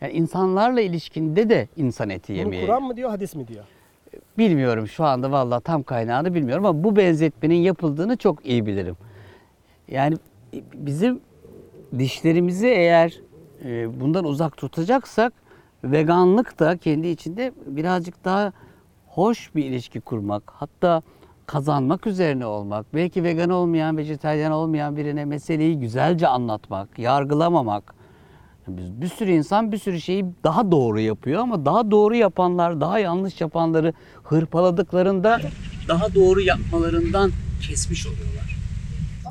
Yani 0.00 0.12
insanlarla 0.12 0.80
ilişkinde 0.80 1.48
de 1.48 1.68
insan 1.76 2.10
eti 2.10 2.32
Bunu 2.32 2.38
yemeği. 2.38 2.66
Kur'an 2.66 2.82
mı 2.82 2.96
diyor, 2.96 3.10
hadis 3.10 3.34
mi 3.34 3.48
diyor? 3.48 3.64
Bilmiyorum 4.38 4.88
şu 4.88 5.04
anda 5.04 5.30
vallahi 5.30 5.64
tam 5.64 5.82
kaynağını 5.82 6.34
bilmiyorum 6.34 6.66
ama 6.66 6.84
bu 6.84 6.96
benzetmenin 6.96 7.54
yapıldığını 7.54 8.16
çok 8.16 8.46
iyi 8.46 8.66
bilirim. 8.66 8.96
Yani 9.88 10.16
bizim 10.74 11.20
dişlerimizi 11.98 12.66
eğer 12.66 13.20
e, 13.64 14.00
bundan 14.00 14.24
uzak 14.24 14.56
tutacaksak 14.56 15.32
veganlık 15.84 16.58
da 16.58 16.76
kendi 16.76 17.08
içinde 17.08 17.52
birazcık 17.66 18.24
daha 18.24 18.52
hoş 19.08 19.54
bir 19.54 19.64
ilişki 19.64 20.00
kurmak, 20.00 20.42
hatta 20.46 21.02
kazanmak 21.46 22.06
üzerine 22.06 22.46
olmak, 22.46 22.94
belki 22.94 23.24
vegan 23.24 23.50
olmayan, 23.50 23.96
vejetaryen 23.96 24.50
olmayan 24.50 24.96
birine 24.96 25.24
meseleyi 25.24 25.78
güzelce 25.80 26.28
anlatmak, 26.28 26.98
yargılamamak. 26.98 27.94
Biz- 28.68 29.00
Bir 29.00 29.08
sürü 29.08 29.30
insan 29.30 29.72
bir 29.72 29.78
sürü 29.78 30.00
şeyi 30.00 30.24
daha 30.44 30.70
doğru 30.70 31.00
yapıyor 31.00 31.40
ama 31.42 31.64
daha 31.64 31.90
doğru 31.90 32.14
yapanlar, 32.14 32.80
daha 32.80 32.98
yanlış 32.98 33.40
yapanları 33.40 33.92
hırpaladıklarında 34.24 35.40
daha 35.88 36.14
doğru 36.14 36.40
yapmalarından 36.40 37.30
kesmiş 37.68 38.06
oluyorlar. 38.06 38.47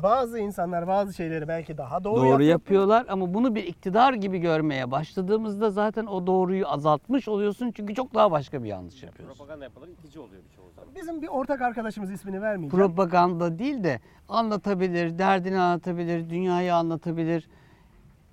Bazı 0.02 0.38
insanlar 0.38 0.86
bazı 0.86 1.12
şeyleri 1.14 1.48
belki 1.48 1.78
daha 1.78 2.04
doğru, 2.04 2.16
Doğru, 2.16 2.26
yapıyor. 2.26 2.48
yapıyorlar 2.50 3.06
ama 3.08 3.34
bunu 3.34 3.54
bir 3.54 3.64
iktidar 3.64 4.12
gibi 4.14 4.38
görmeye 4.38 4.90
başladığımızda 4.90 5.70
zaten 5.70 6.06
o 6.06 6.26
doğruyu 6.26 6.68
azaltmış 6.68 7.28
oluyorsun 7.28 7.72
çünkü 7.76 7.94
çok 7.94 8.14
daha 8.14 8.30
başka 8.30 8.62
bir 8.62 8.68
yanlış 8.68 9.02
yapıyorsun. 9.02 9.34
Propaganda 9.36 9.64
yapmaları 9.64 9.90
itici 9.90 10.20
oluyor 10.20 10.42
birçoğu 10.50 10.70
zaman. 10.76 10.94
Bizim 10.94 11.22
bir 11.22 11.28
ortak 11.28 11.62
arkadaşımız 11.62 12.10
ismini 12.10 12.42
vermeyeceğim. 12.42 12.86
Propaganda 12.86 13.58
değil 13.58 13.84
de 13.84 14.00
anlatabilir, 14.28 15.18
derdini 15.18 15.58
anlatabilir, 15.60 16.30
dünyayı 16.30 16.74
anlatabilir. 16.74 17.48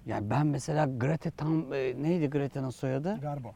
Yani 0.06 0.30
ben 0.30 0.47
mesela 0.47 0.86
Greta 0.97 1.32
tam 1.32 1.71
neydi 1.71 2.30
Greta'nın 2.30 2.69
soyadı? 2.69 3.19
Garbo. 3.21 3.51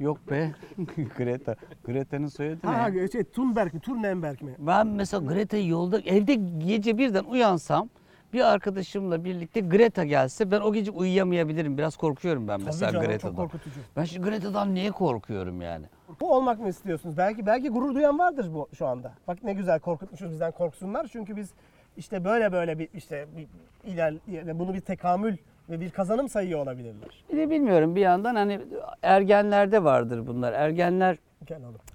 Yok 0.00 0.30
be. 0.30 0.50
Greta. 1.18 1.54
Greta'nın 1.84 2.26
soyadı 2.26 2.66
ne? 2.66 2.70
Ha, 2.70 2.90
şey, 3.12 3.24
Thunberg 3.24 3.74
mi, 3.74 3.80
Thunberg 3.80 4.42
mi? 4.42 4.54
Ben 4.58 4.86
mesela 4.86 5.32
Greta'yı 5.32 5.68
yolda 5.68 6.00
evde 6.00 6.34
gece 6.66 6.98
birden 6.98 7.24
uyansam 7.24 7.88
bir 8.32 8.40
arkadaşımla 8.52 9.24
birlikte 9.24 9.60
Greta 9.60 10.04
gelse 10.04 10.50
ben 10.50 10.60
o 10.60 10.72
gece 10.72 10.90
uyuyamayabilirim. 10.90 11.78
Biraz 11.78 11.96
korkuyorum 11.96 12.48
ben 12.48 12.60
mesela 12.60 12.90
Tabii 12.90 12.92
canım, 12.92 13.06
Greta'dan. 13.10 13.28
çok 13.30 13.36
korkutucu. 13.36 13.80
Ben 13.96 14.04
şimdi 14.04 14.28
Greta'dan 14.30 14.74
niye 14.74 14.90
korkuyorum 14.90 15.62
yani? 15.62 15.86
Bu 16.20 16.34
olmak 16.34 16.60
mı 16.60 16.68
istiyorsunuz? 16.68 17.16
Belki 17.16 17.46
belki 17.46 17.68
gurur 17.68 17.94
duyan 17.94 18.18
vardır 18.18 18.50
bu 18.54 18.68
şu 18.74 18.86
anda. 18.86 19.12
Bak 19.28 19.44
ne 19.44 19.52
güzel 19.52 19.80
korkutmuşuz 19.80 20.30
bizden 20.30 20.52
korksunlar. 20.52 21.06
Çünkü 21.12 21.36
biz 21.36 21.50
işte 21.96 22.24
böyle 22.24 22.52
böyle 22.52 22.78
bir 22.78 22.88
işte 22.94 23.26
bir 23.36 23.46
iler 23.92 24.14
yani 24.30 24.58
bunu 24.58 24.74
bir 24.74 24.80
tekamül 24.80 25.36
bir 25.68 25.90
kazanım 25.90 26.28
sayıyor 26.28 26.60
olabilirler. 26.60 27.24
Bir 27.32 27.36
de 27.36 27.50
bilmiyorum 27.50 27.96
bir 27.96 28.00
yandan 28.00 28.34
hani 28.34 28.60
ergenlerde 29.02 29.84
vardır 29.84 30.26
bunlar. 30.26 30.52
Ergenler 30.52 31.16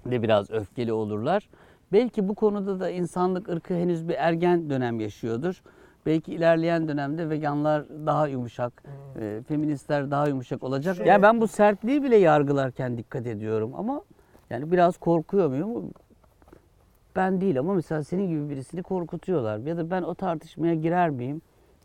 de 0.06 0.22
biraz 0.22 0.50
öfkeli 0.50 0.92
olurlar. 0.92 1.48
Belki 1.92 2.28
bu 2.28 2.34
konuda 2.34 2.80
da 2.80 2.90
insanlık 2.90 3.48
ırkı 3.48 3.74
henüz 3.74 4.08
bir 4.08 4.14
ergen 4.14 4.70
dönem 4.70 5.00
yaşıyordur. 5.00 5.62
Belki 6.06 6.34
ilerleyen 6.34 6.88
dönemde 6.88 7.30
veganlar 7.30 7.84
daha 8.06 8.28
yumuşak, 8.28 8.82
e, 9.20 9.40
feministler 9.48 10.10
daha 10.10 10.28
yumuşak 10.28 10.62
olacak. 10.64 10.96
Şey- 10.96 11.06
Yani 11.06 11.22
ben 11.22 11.40
bu 11.40 11.48
sertliği 11.48 12.02
bile 12.02 12.16
yargılarken 12.16 12.98
dikkat 12.98 13.26
ediyorum 13.26 13.72
ama 13.76 14.02
yani 14.50 14.72
biraz 14.72 14.96
korkuyor 14.98 15.48
muyum? 15.48 15.90
Ben 17.16 17.40
değil 17.40 17.58
ama 17.58 17.74
mesela 17.74 18.04
senin 18.04 18.28
gibi 18.28 18.50
birisini 18.50 18.82
korkutuyorlar. 18.82 19.58
Ya 19.58 19.76
da 19.76 19.90
ben 19.90 20.02
o 20.02 20.14
tartışmaya 20.14 20.74
girer 20.74 21.10
miyim? 21.10 21.42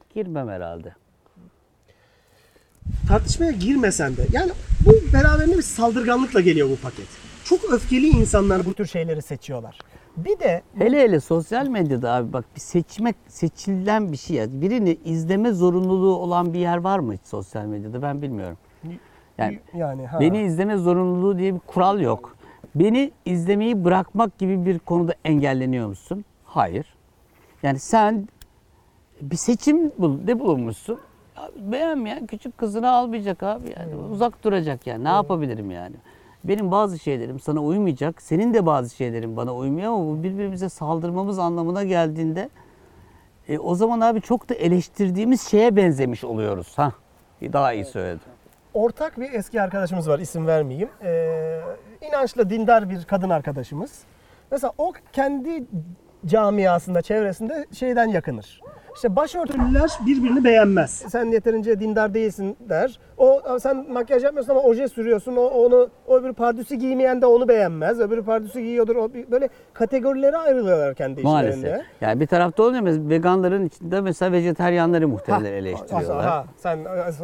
Girmem 0.09 0.47
herhalde. 0.49 0.93
Tartışmaya 3.09 3.51
girmesen 3.51 4.17
de 4.17 4.27
yani 4.31 4.51
bu 4.85 5.13
beraberinde 5.13 5.57
bir 5.57 5.61
saldırganlıkla 5.61 6.41
geliyor 6.41 6.69
bu 6.69 6.75
paket. 6.75 7.07
Çok 7.43 7.73
öfkeli 7.73 8.07
insanlar 8.07 8.65
bu 8.65 8.73
tür 8.73 8.85
şeyleri 8.85 9.21
seçiyorlar. 9.21 9.79
Bir 10.17 10.39
de 10.39 10.61
Hele 10.77 10.99
hele 10.99 11.19
sosyal 11.19 11.67
medyada 11.67 12.13
abi 12.13 12.33
bak 12.33 12.45
bir 12.55 12.59
seçmek 12.61 13.15
seçilen 13.27 14.11
bir 14.11 14.17
şey 14.17 14.35
ya. 14.35 14.61
Birini 14.61 14.97
izleme 15.05 15.51
zorunluluğu 15.51 16.15
olan 16.15 16.53
bir 16.53 16.59
yer 16.59 16.77
var 16.77 16.99
mı 16.99 17.13
hiç 17.13 17.21
sosyal 17.23 17.65
medyada 17.65 18.01
ben 18.01 18.21
bilmiyorum. 18.21 18.57
Yani 19.37 19.59
yani 19.77 20.05
ha. 20.05 20.19
beni 20.19 20.41
izleme 20.41 20.77
zorunluluğu 20.77 21.37
diye 21.37 21.53
bir 21.53 21.59
kural 21.59 21.99
yok. 21.99 22.35
Beni 22.75 23.11
izlemeyi 23.25 23.85
bırakmak 23.85 24.37
gibi 24.37 24.65
bir 24.65 24.79
konuda 24.79 25.13
engelleniyor 25.25 25.87
musun? 25.87 26.25
Hayır. 26.45 26.85
Yani 27.63 27.79
sen 27.79 28.27
bir 29.21 29.37
seçim 29.37 29.89
de 30.27 30.39
bulunmuşsun. 30.39 30.99
Ya 31.39 31.49
Beğenmeyen 31.71 32.25
küçük 32.27 32.57
kızını 32.57 32.91
almayacak 32.91 33.43
abi 33.43 33.73
yani. 33.79 33.95
Uzak 33.95 34.43
duracak 34.43 34.87
yani. 34.87 35.03
Ne 35.03 35.09
yapabilirim 35.09 35.71
yani? 35.71 35.95
Benim 36.43 36.71
bazı 36.71 36.99
şeylerim 36.99 37.39
sana 37.39 37.59
uymayacak. 37.59 38.21
Senin 38.21 38.53
de 38.53 38.65
bazı 38.65 38.95
şeylerin 38.95 39.37
bana 39.37 39.55
uymuyor 39.55 39.93
ama 39.93 40.05
bu 40.05 40.23
birbirimize 40.23 40.69
saldırmamız 40.69 41.39
anlamına 41.39 41.83
geldiğinde 41.83 42.49
e, 43.47 43.59
o 43.59 43.75
zaman 43.75 43.99
abi 44.01 44.21
çok 44.21 44.49
da 44.49 44.53
eleştirdiğimiz 44.53 45.41
şeye 45.47 45.75
benzemiş 45.75 46.23
oluyoruz. 46.23 46.77
ha. 46.77 46.91
Daha 47.41 47.73
iyi 47.73 47.85
söyledim. 47.85 48.19
ortak 48.73 49.19
bir 49.19 49.33
eski 49.33 49.61
arkadaşımız 49.61 50.09
var 50.09 50.19
isim 50.19 50.47
vermeyeyim. 50.47 50.89
Ee, 51.03 51.59
inançlı 52.09 52.49
dindar 52.49 52.89
bir 52.89 53.03
kadın 53.05 53.29
arkadaşımız. 53.29 53.99
Mesela 54.51 54.73
o 54.77 54.93
kendi 55.13 55.63
camiasında, 56.25 57.01
çevresinde 57.01 57.65
şeyden 57.73 58.05
yakınır. 58.07 58.61
İşte 58.95 59.15
başörtülüler 59.15 59.89
birbirini 60.05 60.43
beğenmez. 60.43 60.91
Sen 60.91 61.25
yeterince 61.25 61.79
dindar 61.79 62.13
değilsin 62.13 62.57
der. 62.59 62.99
O 63.17 63.41
sen 63.59 63.91
makyaj 63.91 64.23
yapmıyorsun 64.23 64.51
ama 64.51 64.61
oje 64.61 64.87
sürüyorsun. 64.87 65.35
O 65.35 65.41
onu 65.41 65.89
o 66.07 66.17
öbür 66.17 66.33
pardüsü 66.33 66.75
giymeyen 66.75 67.21
de 67.21 67.25
onu 67.25 67.47
beğenmez. 67.47 67.99
Öbürü 67.99 68.23
pardüsü 68.23 68.59
giyiyordur. 68.59 68.95
O 68.95 69.09
böyle 69.31 69.49
kategorilere 69.73 70.37
ayrılıyorlar 70.37 70.95
kendi 70.95 71.21
Maalesef. 71.21 71.57
işlerinde. 71.57 71.83
Yani 72.01 72.19
bir 72.19 72.27
tarafta 72.27 72.63
olmuyor 72.63 72.83
mesela 72.83 73.09
veganların 73.09 73.65
içinde 73.65 74.01
mesela 74.01 74.31
vejeteryanları 74.31 75.03
Ha, 75.03 75.07
muhtemelen 75.07 75.53
eleştiriyorlar. 75.53 76.25
Ha, 76.25 76.45
sen 76.57 76.79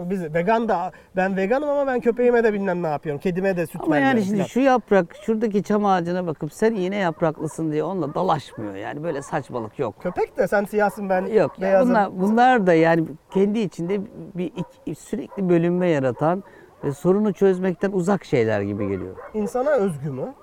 biz 0.10 0.34
vegan 0.34 0.69
da 0.69 0.91
ben 1.15 1.38
veganım 1.38 1.69
ama 1.69 1.88
ben 1.88 1.99
köpeğime 1.99 2.43
de 2.43 2.54
bilmem 2.54 2.84
ne 2.84 2.88
yapıyorum. 2.88 3.21
Kedime 3.21 3.58
de 3.58 3.67
süt 3.67 3.82
Ama 3.84 3.97
yani 3.97 4.23
şimdi 4.23 4.49
şu 4.49 4.60
yaprak, 4.60 5.15
şuradaki 5.21 5.63
çam 5.63 5.86
ağacına 5.86 6.28
bakıp 6.28 6.54
sen 6.54 6.73
iğne 6.73 6.95
yapraklısın 6.95 7.71
diye 7.71 7.84
onunla 7.84 8.13
dalaşmıyor. 8.13 8.75
Yani 8.75 9.04
böyle 9.04 9.21
saçmalık 9.21 9.80
yok. 9.80 9.95
Köpek 10.01 10.38
de 10.38 10.47
sen 10.47 10.65
siyahsın 10.65 11.10
ben 11.10 11.25
Yok. 11.25 11.55
Ya 11.58 11.62
beyazım. 11.62 11.89
bunlar, 11.89 12.20
bunlar 12.22 12.68
da 12.68 12.74
yani 12.74 13.06
kendi 13.32 13.60
içinde 13.60 14.02
bir 14.36 14.52
sürekli 14.96 15.50
bölünme 15.50 15.89
yaratan 15.89 16.44
ve 16.84 16.91
sorunu 16.91 17.34
çözmekten 17.34 17.91
uzak 17.91 18.26
şeyler 18.26 18.62
gibi 18.62 18.88
geliyor. 18.88 19.15
İnsana 19.34 19.70
özgü 19.70 20.10
mü? 20.10 20.34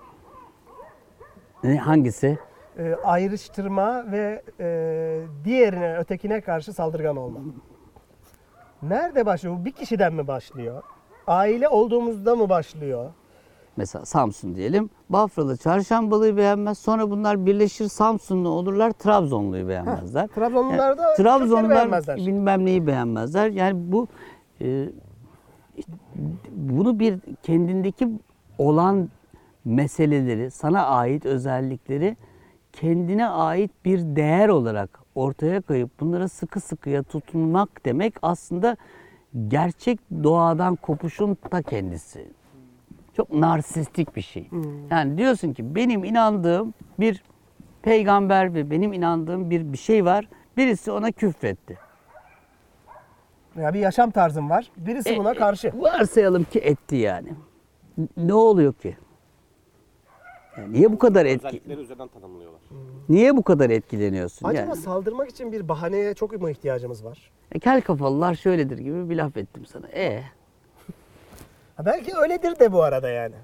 Ne, 1.64 1.78
hangisi? 1.78 2.38
Ee, 2.78 2.94
ayrıştırma 3.04 4.12
ve 4.12 4.42
e, 4.60 5.20
diğerine, 5.44 5.96
ötekine 5.98 6.40
karşı 6.40 6.72
saldırgan 6.72 7.16
olma. 7.16 7.40
Nerede 8.82 9.26
başlıyor? 9.26 9.56
Bu 9.60 9.64
bir 9.64 9.72
kişiden 9.72 10.14
mi 10.14 10.26
başlıyor? 10.26 10.82
Aile 11.26 11.68
olduğumuzda 11.68 12.36
mı 12.36 12.48
başlıyor? 12.48 13.10
Mesela 13.76 14.04
Samsun 14.04 14.54
diyelim. 14.54 14.90
Bafralı 15.08 15.56
çarşambalıyı 15.56 16.36
beğenmez. 16.36 16.78
Sonra 16.78 17.10
bunlar 17.10 17.46
birleşir 17.46 17.88
Samsunlu 17.88 18.48
olurlar. 18.48 18.90
Trabzonluyu 18.90 19.68
beğenmezler. 19.68 20.26
Trabzonlular 20.28 20.98
da 20.98 21.02
Yani 21.02 21.16
Trabzonlular 21.16 21.70
beğenmezler. 21.70 22.16
bilmem 22.16 22.64
neyi 22.64 22.86
beğenmezler. 22.86 23.48
Yani 23.50 23.92
bu 23.92 24.08
e, 24.60 24.88
bunu 26.50 26.98
bir 26.98 27.18
kendindeki 27.42 28.08
olan 28.58 29.08
meseleleri, 29.64 30.50
sana 30.50 30.86
ait 30.86 31.26
özellikleri 31.26 32.16
kendine 32.72 33.28
ait 33.28 33.70
bir 33.84 33.98
değer 33.98 34.48
olarak 34.48 34.98
ortaya 35.14 35.60
koyup 35.60 36.00
bunlara 36.00 36.28
sıkı 36.28 36.60
sıkıya 36.60 37.02
tutunmak 37.02 37.84
demek 37.84 38.14
aslında 38.22 38.76
gerçek 39.48 40.00
doğadan 40.22 40.76
kopuşun 40.76 41.34
ta 41.34 41.62
kendisi. 41.62 42.28
Çok 43.16 43.32
narsistik 43.32 44.16
bir 44.16 44.22
şey. 44.22 44.48
Yani 44.90 45.18
diyorsun 45.18 45.52
ki 45.52 45.74
benim 45.74 46.04
inandığım 46.04 46.74
bir 47.00 47.22
peygamber 47.82 48.54
ve 48.54 48.70
benim 48.70 48.92
inandığım 48.92 49.50
bir 49.50 49.72
bir 49.72 49.78
şey 49.78 50.04
var. 50.04 50.28
Birisi 50.56 50.92
ona 50.92 51.12
küfretti. 51.12 51.78
Ya 53.56 53.74
bir 53.74 53.80
yaşam 53.80 54.10
tarzım 54.10 54.50
var. 54.50 54.70
Birisi 54.76 55.10
E, 55.10 55.18
buna 55.18 55.30
e, 55.32 55.34
karşı. 55.34 55.72
Varsayalım 55.74 56.44
ki 56.44 56.58
etti 56.58 56.96
yani. 56.96 57.28
Ne 58.16 58.34
oluyor 58.34 58.72
ki? 58.72 58.96
Yani 60.56 60.72
niye 60.72 60.92
bu 60.92 60.98
kadar 60.98 61.26
etki 61.26 61.62
üzerinden 61.66 62.08
tanımlıyorlar. 62.08 62.60
niye 63.08 63.36
bu 63.36 63.42
kadar 63.42 63.70
etkileniyorsun? 63.70 64.48
Acaba 64.48 64.68
yani? 64.68 64.76
saldırmak 64.76 65.30
için 65.30 65.52
bir 65.52 65.68
bahaneye 65.68 66.14
çok 66.14 66.40
mu 66.40 66.50
ihtiyacımız 66.50 67.04
var? 67.04 67.30
E, 67.52 67.58
kel 67.58 67.80
kafalılar 67.80 68.34
şöyledir 68.34 68.78
gibi 68.78 69.10
bir 69.10 69.16
laf 69.16 69.36
ettim 69.36 69.66
sana. 69.66 69.88
E 69.88 70.22
belki 71.78 72.16
öyledir 72.16 72.58
de 72.58 72.72
bu 72.72 72.82
arada 72.82 73.08
yani. 73.08 73.34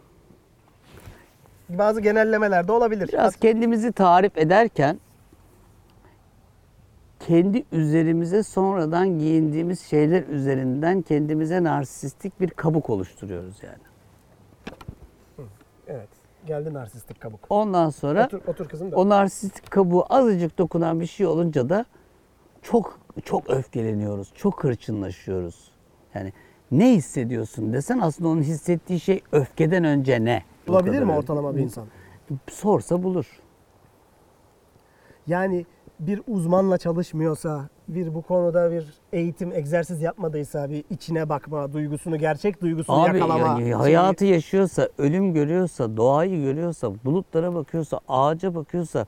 Bazı 1.68 2.00
genellemeler 2.00 2.68
de 2.68 2.72
olabilir. 2.72 3.08
biraz 3.08 3.36
kendimizi 3.36 3.92
tarif 3.92 4.38
ederken 4.38 5.00
kendi 7.20 7.64
üzerimize 7.72 8.42
sonradan 8.42 9.18
giyindiğimiz 9.18 9.80
şeyler 9.80 10.22
üzerinden 10.22 11.02
kendimize 11.02 11.62
narsistik 11.62 12.40
bir 12.40 12.50
kabuk 12.50 12.90
oluşturuyoruz 12.90 13.56
yani. 13.62 13.88
Evet. 15.88 16.08
Geldi 16.46 16.74
narsistik 16.74 17.20
kabuk. 17.20 17.40
Ondan 17.50 17.90
sonra 17.90 18.24
Otur, 18.24 18.40
otur 18.46 18.68
kızım 18.68 18.92
da. 18.92 18.96
o 18.96 19.08
narsistik 19.08 19.70
kabuğu 19.70 20.06
azıcık 20.10 20.58
dokunan 20.58 21.00
bir 21.00 21.06
şey 21.06 21.26
olunca 21.26 21.68
da 21.68 21.84
çok 22.62 22.98
çok 23.24 23.50
öfkeleniyoruz, 23.50 24.32
çok 24.34 24.64
hırçınlaşıyoruz. 24.64 25.72
Yani 26.14 26.32
ne 26.70 26.94
hissediyorsun 26.94 27.72
desen 27.72 27.98
aslında 27.98 28.28
onun 28.28 28.42
hissettiği 28.42 29.00
şey 29.00 29.22
öfkeden 29.32 29.84
önce 29.84 30.24
ne? 30.24 30.42
Bulabilir 30.68 31.02
mi 31.02 31.12
ortalama 31.12 31.56
bir 31.56 31.60
insan? 31.60 31.84
Sorsa 32.50 33.02
bulur. 33.02 33.26
Yani 35.26 35.66
bir 36.00 36.22
uzmanla 36.28 36.78
çalışmıyorsa, 36.78 37.68
bir 37.88 38.14
bu 38.14 38.22
konuda 38.22 38.70
bir 38.72 38.86
eğitim, 39.12 39.52
egzersiz 39.52 40.02
yapmadıysa, 40.02 40.70
bir 40.70 40.84
içine 40.90 41.28
bakma, 41.28 41.72
duygusunu, 41.72 42.18
gerçek 42.18 42.60
duygusunu 42.62 43.02
Abi 43.02 43.18
yakalama. 43.18 43.46
yani 43.46 43.60
şeyi- 43.62 43.74
hayatı 43.74 44.24
yaşıyorsa, 44.24 44.88
ölüm 44.98 45.34
görüyorsa, 45.34 45.96
doğayı 45.96 46.42
görüyorsa, 46.42 46.92
bulutlara 47.04 47.54
bakıyorsa, 47.54 48.00
ağaca 48.08 48.54
bakıyorsa, 48.54 49.06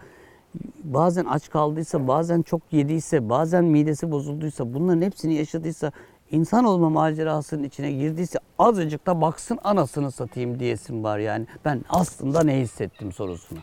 bazen 0.84 1.24
aç 1.24 1.50
kaldıysa, 1.50 2.08
bazen 2.08 2.42
çok 2.42 2.60
yediyse, 2.70 3.28
bazen 3.28 3.64
midesi 3.64 4.10
bozulduysa, 4.10 4.74
bunların 4.74 5.02
hepsini 5.02 5.34
yaşadıysa, 5.34 5.92
insan 6.30 6.64
olma 6.64 6.90
macerasının 6.90 7.62
içine 7.62 7.92
girdiyse 7.92 8.38
azıcık 8.58 9.06
da 9.06 9.20
baksın 9.20 9.58
anasını 9.64 10.12
satayım 10.12 10.60
diyesim 10.60 11.04
var 11.04 11.18
yani. 11.18 11.46
Ben 11.64 11.84
aslında 11.88 12.42
ne 12.42 12.60
hissettim 12.60 13.12
sorusuna. 13.12 13.58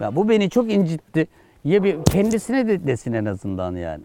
Ya 0.00 0.16
bu 0.16 0.28
beni 0.28 0.50
çok 0.50 0.72
incitti. 0.72 1.28
Ya 1.64 1.84
bir 1.84 2.04
kendisine 2.04 2.68
de 2.68 2.86
desin 2.86 3.12
en 3.12 3.24
azından 3.24 3.76
yani. 3.76 4.04